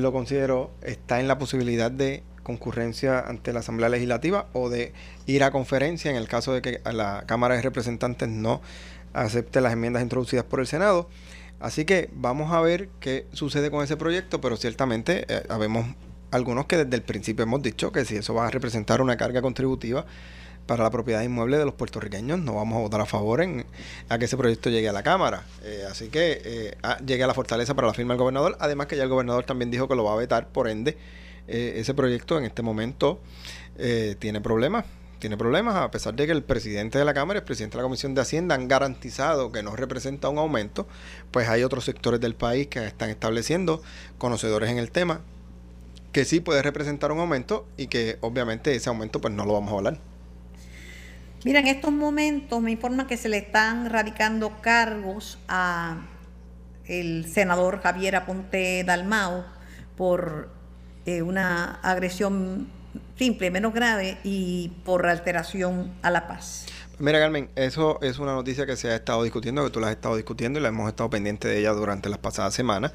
lo 0.00 0.12
consideró. 0.12 0.70
Está 0.82 1.20
en 1.20 1.28
la 1.28 1.38
posibilidad 1.38 1.90
de 1.90 2.22
concurrencia 2.42 3.20
ante 3.20 3.52
la 3.52 3.60
Asamblea 3.60 3.88
Legislativa 3.88 4.46
o 4.52 4.68
de 4.68 4.92
ir 5.26 5.44
a 5.44 5.50
conferencia 5.50 6.10
en 6.10 6.16
el 6.16 6.28
caso 6.28 6.52
de 6.52 6.62
que 6.62 6.80
la 6.92 7.24
Cámara 7.26 7.54
de 7.54 7.62
Representantes 7.62 8.28
no 8.28 8.60
acepte 9.12 9.60
las 9.60 9.72
enmiendas 9.72 10.02
introducidas 10.02 10.44
por 10.44 10.60
el 10.60 10.66
Senado. 10.66 11.08
Así 11.60 11.84
que 11.84 12.10
vamos 12.12 12.52
a 12.52 12.60
ver 12.60 12.88
qué 12.98 13.26
sucede 13.32 13.70
con 13.70 13.84
ese 13.84 13.96
proyecto, 13.96 14.40
pero 14.40 14.56
ciertamente 14.56 15.24
eh, 15.28 15.44
habemos 15.48 15.86
algunos 16.32 16.66
que 16.66 16.78
desde 16.78 16.96
el 16.96 17.02
principio 17.02 17.44
hemos 17.44 17.62
dicho 17.62 17.92
que 17.92 18.04
si 18.04 18.16
eso 18.16 18.34
va 18.34 18.48
a 18.48 18.50
representar 18.50 19.00
una 19.00 19.16
carga 19.16 19.42
contributiva 19.42 20.06
para 20.66 20.84
la 20.84 20.90
propiedad 20.90 21.22
inmueble 21.22 21.58
de 21.58 21.64
los 21.64 21.74
puertorriqueños, 21.74 22.38
no 22.38 22.54
vamos 22.54 22.78
a 22.78 22.80
votar 22.80 23.00
a 23.00 23.06
favor 23.06 23.40
en, 23.40 23.66
a 24.08 24.18
que 24.18 24.26
ese 24.26 24.36
proyecto 24.36 24.70
llegue 24.70 24.88
a 24.88 24.92
la 24.92 25.02
Cámara. 25.02 25.44
Eh, 25.62 25.84
así 25.90 26.08
que 26.08 26.40
eh, 26.44 26.76
llegue 27.04 27.24
a 27.24 27.26
la 27.26 27.34
fortaleza 27.34 27.74
para 27.74 27.88
la 27.88 27.94
firma 27.94 28.14
del 28.14 28.18
gobernador, 28.18 28.56
además 28.60 28.86
que 28.86 28.96
ya 28.96 29.02
el 29.02 29.08
gobernador 29.08 29.44
también 29.44 29.70
dijo 29.70 29.88
que 29.88 29.94
lo 29.94 30.04
va 30.04 30.12
a 30.12 30.16
vetar, 30.16 30.48
por 30.48 30.68
ende, 30.68 30.96
eh, 31.48 31.74
ese 31.76 31.94
proyecto 31.94 32.38
en 32.38 32.44
este 32.44 32.62
momento 32.62 33.20
tiene 34.18 34.40
problemas. 34.40 34.84
Tiene 35.18 35.36
problemas, 35.36 35.76
a 35.76 35.90
pesar 35.90 36.14
de 36.14 36.26
que 36.26 36.32
el 36.32 36.42
presidente 36.42 36.98
de 36.98 37.04
la 37.04 37.14
Cámara 37.14 37.38
y 37.38 37.40
el 37.40 37.44
presidente 37.44 37.76
de 37.76 37.82
la 37.82 37.84
Comisión 37.84 38.12
de 38.14 38.20
Hacienda 38.20 38.56
han 38.56 38.66
garantizado 38.66 39.52
que 39.52 39.62
no 39.62 39.74
representa 39.76 40.28
un 40.28 40.38
aumento, 40.38 40.86
pues 41.30 41.48
hay 41.48 41.62
otros 41.62 41.84
sectores 41.84 42.20
del 42.20 42.34
país 42.34 42.66
que 42.66 42.84
están 42.84 43.08
estableciendo, 43.08 43.82
conocedores 44.18 44.68
en 44.68 44.78
el 44.78 44.90
tema, 44.90 45.20
que 46.10 46.24
sí 46.24 46.40
puede 46.40 46.60
representar 46.60 47.12
un 47.12 47.20
aumento 47.20 47.66
y 47.76 47.86
que 47.86 48.18
obviamente 48.20 48.74
ese 48.74 48.88
aumento 48.88 49.20
pues 49.20 49.32
no 49.32 49.44
lo 49.44 49.52
vamos 49.52 49.72
a 49.72 49.76
hablar. 49.76 50.11
Mira, 51.44 51.58
en 51.58 51.66
estos 51.66 51.90
momentos 51.90 52.62
me 52.62 52.70
informa 52.70 53.08
que 53.08 53.16
se 53.16 53.28
le 53.28 53.38
están 53.38 53.90
radicando 53.90 54.60
cargos 54.60 55.38
a 55.48 56.06
el 56.86 57.26
senador 57.26 57.80
Javier 57.80 58.14
Aponte 58.14 58.84
Dalmao 58.84 59.44
por 59.96 60.50
eh, 61.04 61.22
una 61.22 61.80
agresión 61.82 62.68
simple, 63.16 63.50
menos 63.50 63.74
grave 63.74 64.18
y 64.22 64.68
por 64.84 65.06
alteración 65.06 65.92
a 66.02 66.10
la 66.10 66.28
paz. 66.28 66.66
Mira, 66.98 67.18
Carmen, 67.18 67.48
eso 67.56 67.98
es 68.02 68.20
una 68.20 68.34
noticia 68.34 68.64
que 68.64 68.76
se 68.76 68.90
ha 68.90 68.94
estado 68.94 69.24
discutiendo, 69.24 69.64
que 69.64 69.70
tú 69.70 69.80
la 69.80 69.88
has 69.88 69.94
estado 69.94 70.14
discutiendo 70.14 70.60
y 70.60 70.62
la 70.62 70.68
hemos 70.68 70.88
estado 70.88 71.10
pendiente 71.10 71.48
de 71.48 71.58
ella 71.58 71.72
durante 71.72 72.08
las 72.08 72.18
pasadas 72.18 72.54
semanas. 72.54 72.92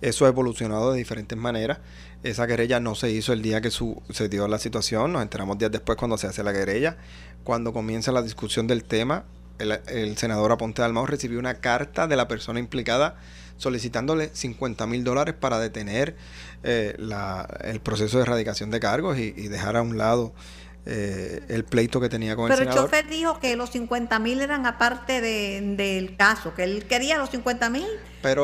Eso 0.00 0.24
ha 0.24 0.28
evolucionado 0.28 0.92
de 0.92 0.98
diferentes 0.98 1.36
maneras. 1.36 1.78
Esa 2.22 2.46
querella 2.46 2.80
no 2.80 2.94
se 2.94 3.10
hizo 3.10 3.32
el 3.32 3.42
día 3.42 3.60
que 3.60 3.70
se 3.70 4.28
dio 4.28 4.48
la 4.48 4.58
situación, 4.58 5.12
nos 5.12 5.22
enteramos 5.22 5.58
días 5.58 5.70
después 5.70 5.96
cuando 5.96 6.18
se 6.18 6.26
hace 6.26 6.42
la 6.42 6.52
querella. 6.52 6.96
Cuando 7.44 7.72
comienza 7.72 8.12
la 8.12 8.22
discusión 8.22 8.66
del 8.66 8.84
tema, 8.84 9.24
el, 9.58 10.16
senador 10.16 10.52
Aponte 10.52 10.82
Dalmau 10.82 11.06
recibió 11.06 11.38
una 11.38 11.54
carta 11.54 12.06
de 12.06 12.16
la 12.16 12.28
persona 12.28 12.60
implicada 12.60 13.16
solicitándole 13.58 14.30
50 14.32 14.86
mil 14.86 15.04
dólares 15.04 15.34
para 15.38 15.58
detener 15.58 16.16
eh, 16.62 16.96
el 17.64 17.80
proceso 17.80 18.16
de 18.16 18.22
erradicación 18.22 18.70
de 18.70 18.80
cargos 18.80 19.18
y 19.18 19.32
dejar 19.48 19.76
a 19.76 19.82
un 19.82 19.98
lado 19.98 20.32
eh, 20.86 21.42
el 21.48 21.64
pleito 21.64 22.00
que 22.00 22.08
tenía 22.08 22.36
con 22.36 22.50
el 22.50 22.56
senador. 22.56 22.74
Pero 22.74 22.86
el 22.86 22.90
chofer 22.90 23.10
dijo 23.10 23.38
que 23.38 23.54
los 23.56 23.70
50 23.70 24.18
mil 24.18 24.40
eran 24.40 24.66
aparte 24.66 25.20
del 25.20 26.16
caso, 26.16 26.54
que 26.54 26.64
él 26.64 26.86
quería 26.88 27.18
los 27.18 27.30
50 27.30 27.70
mil 27.70 27.86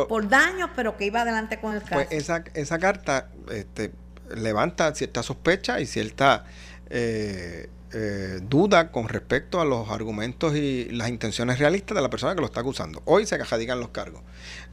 por 0.09 0.29
daños, 0.29 0.71
pero 0.77 0.97
que 0.97 1.07
iba 1.07 1.23
adelante 1.23 1.59
con 1.59 1.75
el 1.75 1.81
pues 1.81 1.91
caso. 1.91 2.07
Pues 2.09 2.23
esa, 2.23 2.45
esa 2.55 2.79
carta 2.79 3.29
este, 3.51 3.93
levanta 4.35 4.95
cierta 4.95 5.23
sospecha 5.23 5.81
y 5.81 5.87
cierta 5.87 6.45
eh, 6.91 7.69
eh, 7.99 8.41
duda 8.43 8.93
con 8.93 9.09
respecto 9.09 9.59
a 9.59 9.65
los 9.65 9.89
argumentos 9.89 10.55
y 10.55 10.85
las 10.91 11.09
intenciones 11.09 11.59
realistas 11.59 11.95
de 11.95 12.03
la 12.03 12.11
persona 12.11 12.35
que 12.35 12.43
lo 12.43 12.47
está 12.47 12.61
acusando. 12.61 13.01
Hoy 13.07 13.25
se 13.25 13.39
cajadigan 13.39 13.81
los 13.81 13.89
cargos. 13.89 14.21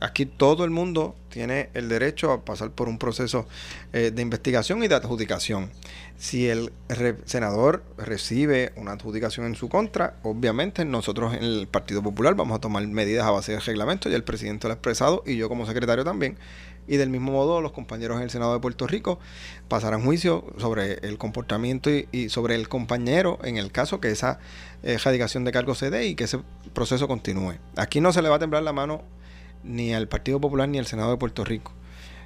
Aquí 0.02 0.26
todo 0.26 0.66
el 0.66 0.72
mundo 0.72 1.16
tiene 1.30 1.70
el 1.74 1.88
derecho 1.88 2.34
a 2.34 2.44
pasar 2.44 2.72
por 2.72 2.90
un 2.90 2.98
proceso 2.98 3.48
eh, 3.94 4.12
de 4.14 4.22
investigación 4.22 4.84
y 4.84 4.90
de 4.90 4.96
adjudicación. 4.96 5.72
Si 6.18 6.50
el 6.50 6.74
senador 7.24 7.86
recibe 7.98 8.74
una 8.76 8.92
adjudicación 8.92 9.46
en 9.46 9.56
su 9.56 9.70
contra, 9.70 10.18
obviamente 10.24 10.84
nosotros 10.84 11.34
en 11.34 11.44
el 11.44 11.68
Partido 11.68 12.04
Popular 12.04 12.36
vamos 12.36 12.58
a 12.58 12.60
tomar 12.60 12.86
medidas 12.88 13.26
a 13.26 13.32
base 13.32 13.54
de 13.54 13.62
reglamento, 13.62 14.10
y 14.10 14.16
el 14.16 14.26
presidente 14.26 14.68
lo 14.68 14.74
ha 14.74 14.76
expresado 14.76 15.24
y 15.26 15.38
yo 15.38 15.48
como 15.48 15.66
secretario 15.66 16.04
también 16.04 16.38
y 16.88 16.98
del 16.98 17.10
mismo 17.10 17.32
modo 17.32 17.62
los 17.62 17.72
compañeros 17.72 18.18
en 18.18 18.24
el 18.24 18.30
Senado 18.30 18.54
de 18.54 18.60
Puerto 18.60 18.88
Rico 18.88 19.20
pasarán 19.68 20.04
juicio 20.04 20.46
sobre 20.58 20.94
el 21.08 21.18
comportamiento 21.18 21.90
y, 21.90 22.30
sobre 22.30 22.56
el 22.56 22.70
compañero 22.70 23.40
en 23.44 23.58
el 23.58 23.72
caso 23.72 24.00
que 24.00 24.12
esa 24.12 24.40
eh, 24.84 24.98
de 24.98 25.52
cargo 25.52 25.76
se 25.76 25.90
dé 25.90 26.08
y 26.08 26.16
que 26.16 26.26
ese 26.26 26.40
proceso 26.74 27.08
continúe. 27.08 27.56
Aquí 27.78 28.02
no 28.02 28.14
se 28.14 28.22
le 28.22 28.30
va 28.30 28.36
a 28.36 28.40
temblar 28.40 28.64
la 28.64 28.74
mano 28.74 29.04
ni 29.64 29.94
al 29.94 30.08
Partido 30.08 30.40
Popular 30.42 30.68
ni 30.68 30.80
al 30.80 30.86
Senado 30.86 31.12
de 31.12 31.18
Puerto 31.18 31.44
Rico 31.44 31.72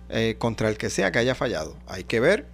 eh, 0.10 0.36
contra 0.40 0.70
el 0.70 0.78
que 0.78 0.90
sea 0.90 1.12
que 1.12 1.20
haya 1.20 1.36
fallado. 1.36 1.76
Hay 1.88 2.04
que 2.04 2.20
ver 2.20 2.48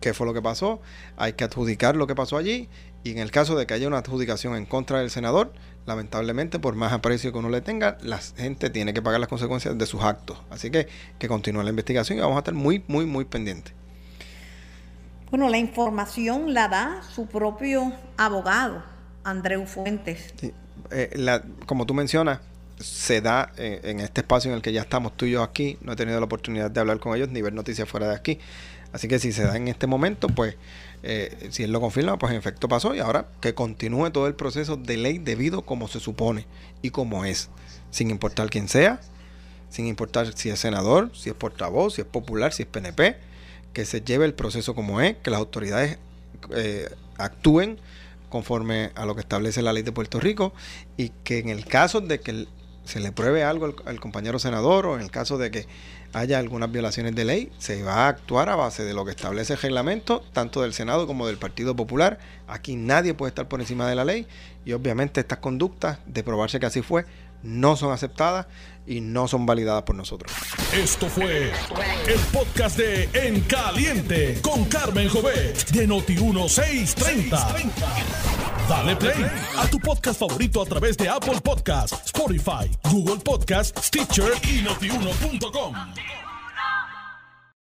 qué 0.00 0.14
fue 0.14 0.26
lo 0.26 0.34
que 0.34 0.42
pasó, 0.42 0.80
hay 1.16 1.34
que 1.34 1.44
adjudicar 1.44 1.96
lo 1.96 2.06
que 2.06 2.14
pasó 2.14 2.36
allí 2.36 2.68
y 3.04 3.10
en 3.10 3.18
el 3.18 3.30
caso 3.30 3.56
de 3.56 3.66
que 3.66 3.74
haya 3.74 3.86
una 3.86 3.98
adjudicación 3.98 4.56
en 4.56 4.66
contra 4.66 5.00
del 5.00 5.10
senador, 5.10 5.52
lamentablemente, 5.88 6.60
por 6.60 6.76
más 6.76 6.92
aprecio 6.92 7.32
que 7.32 7.38
uno 7.38 7.48
le 7.48 7.62
tenga, 7.62 7.98
la 8.02 8.18
gente 8.18 8.70
tiene 8.70 8.94
que 8.94 9.02
pagar 9.02 9.18
las 9.18 9.28
consecuencias 9.28 9.76
de 9.76 9.86
sus 9.86 10.02
actos. 10.02 10.38
Así 10.50 10.70
que 10.70 10.86
que 11.18 11.26
continúe 11.26 11.62
la 11.62 11.70
investigación 11.70 12.18
y 12.18 12.20
vamos 12.20 12.36
a 12.36 12.40
estar 12.40 12.54
muy, 12.54 12.84
muy, 12.86 13.06
muy 13.06 13.24
pendientes. 13.24 13.72
Bueno, 15.30 15.48
la 15.48 15.58
información 15.58 16.54
la 16.54 16.68
da 16.68 17.02
su 17.02 17.26
propio 17.26 17.92
abogado, 18.16 18.82
Andreu 19.24 19.66
Fuentes. 19.66 20.34
Eh, 20.90 21.40
como 21.66 21.86
tú 21.86 21.94
mencionas, 21.94 22.40
se 22.78 23.20
da 23.20 23.52
eh, 23.56 23.80
en 23.84 24.00
este 24.00 24.20
espacio 24.20 24.50
en 24.50 24.56
el 24.56 24.62
que 24.62 24.72
ya 24.72 24.82
estamos 24.82 25.16
tú 25.16 25.24
y 25.24 25.32
yo 25.32 25.42
aquí. 25.42 25.78
No 25.80 25.92
he 25.92 25.96
tenido 25.96 26.20
la 26.20 26.26
oportunidad 26.26 26.70
de 26.70 26.80
hablar 26.80 26.98
con 27.00 27.16
ellos 27.16 27.30
ni 27.30 27.42
ver 27.42 27.52
noticias 27.52 27.88
fuera 27.88 28.08
de 28.08 28.14
aquí. 28.14 28.38
Así 28.92 29.08
que 29.08 29.18
si 29.18 29.32
se 29.32 29.42
da 29.42 29.56
en 29.56 29.68
este 29.68 29.86
momento, 29.86 30.28
pues 30.28 30.56
eh, 31.02 31.48
si 31.50 31.62
él 31.62 31.72
lo 31.72 31.80
confirma, 31.80 32.18
pues 32.18 32.32
en 32.32 32.38
efecto 32.38 32.68
pasó 32.68 32.94
y 32.94 33.00
ahora 33.00 33.28
que 33.40 33.54
continúe 33.54 34.10
todo 34.10 34.26
el 34.26 34.34
proceso 34.34 34.76
de 34.76 34.96
ley 34.96 35.18
debido 35.18 35.62
como 35.62 35.88
se 35.88 36.00
supone 36.00 36.46
y 36.82 36.90
como 36.90 37.24
es, 37.24 37.50
sin 37.90 38.10
importar 38.10 38.50
quién 38.50 38.68
sea, 38.68 39.00
sin 39.70 39.86
importar 39.86 40.32
si 40.36 40.50
es 40.50 40.58
senador, 40.58 41.10
si 41.14 41.30
es 41.30 41.36
portavoz, 41.36 41.94
si 41.94 42.00
es 42.00 42.06
popular, 42.06 42.52
si 42.52 42.62
es 42.62 42.68
PNP, 42.68 43.16
que 43.72 43.84
se 43.84 44.00
lleve 44.00 44.24
el 44.24 44.34
proceso 44.34 44.74
como 44.74 45.00
es, 45.00 45.16
que 45.18 45.30
las 45.30 45.38
autoridades 45.38 45.98
eh, 46.54 46.88
actúen 47.16 47.78
conforme 48.28 48.90
a 48.94 49.06
lo 49.06 49.14
que 49.14 49.20
establece 49.20 49.62
la 49.62 49.72
ley 49.72 49.82
de 49.82 49.92
Puerto 49.92 50.20
Rico 50.20 50.52
y 50.96 51.10
que 51.24 51.38
en 51.38 51.48
el 51.48 51.64
caso 51.64 52.00
de 52.00 52.20
que 52.20 52.46
se 52.84 53.00
le 53.00 53.12
pruebe 53.12 53.44
algo 53.44 53.74
al 53.84 54.00
compañero 54.00 54.38
senador 54.38 54.86
o 54.86 54.96
en 54.96 55.02
el 55.02 55.10
caso 55.10 55.38
de 55.38 55.50
que 55.50 55.66
haya 56.12 56.38
algunas 56.38 56.70
violaciones 56.72 57.14
de 57.14 57.24
ley, 57.24 57.52
se 57.58 57.82
va 57.82 58.06
a 58.06 58.08
actuar 58.08 58.48
a 58.48 58.56
base 58.56 58.84
de 58.84 58.94
lo 58.94 59.04
que 59.04 59.10
establece 59.10 59.54
el 59.54 59.60
reglamento, 59.60 60.22
tanto 60.32 60.62
del 60.62 60.72
Senado 60.72 61.06
como 61.06 61.26
del 61.26 61.38
Partido 61.38 61.76
Popular. 61.76 62.18
Aquí 62.46 62.76
nadie 62.76 63.14
puede 63.14 63.30
estar 63.30 63.48
por 63.48 63.60
encima 63.60 63.88
de 63.88 63.94
la 63.94 64.04
ley 64.04 64.26
y 64.64 64.72
obviamente 64.72 65.20
estas 65.20 65.38
conductas, 65.38 65.98
de 66.06 66.22
probarse 66.22 66.60
que 66.60 66.66
así 66.66 66.82
fue, 66.82 67.04
no 67.42 67.76
son 67.76 67.92
aceptadas 67.92 68.46
y 68.86 69.00
no 69.00 69.28
son 69.28 69.46
validadas 69.46 69.82
por 69.82 69.94
nosotros. 69.94 70.32
Esto 70.72 71.08
fue 71.08 71.52
el 72.06 72.20
podcast 72.32 72.78
de 72.78 73.08
En 73.12 73.40
Caliente 73.42 74.40
con 74.42 74.64
Carmen 74.64 75.08
Jovet 75.08 75.70
de 75.70 75.88
Noti1630. 75.88 77.72
Dale 78.68 78.96
play 78.96 79.26
a 79.56 79.66
tu 79.68 79.78
podcast 79.78 80.20
favorito 80.20 80.62
a 80.62 80.66
través 80.66 80.96
de 80.96 81.08
Apple 81.08 81.40
Podcasts, 81.42 82.06
Spotify, 82.06 82.70
Google 82.90 83.16
Podcasts, 83.16 83.86
Stitcher 83.86 84.32
y 84.42 84.62
notiuno.com. 84.62 86.27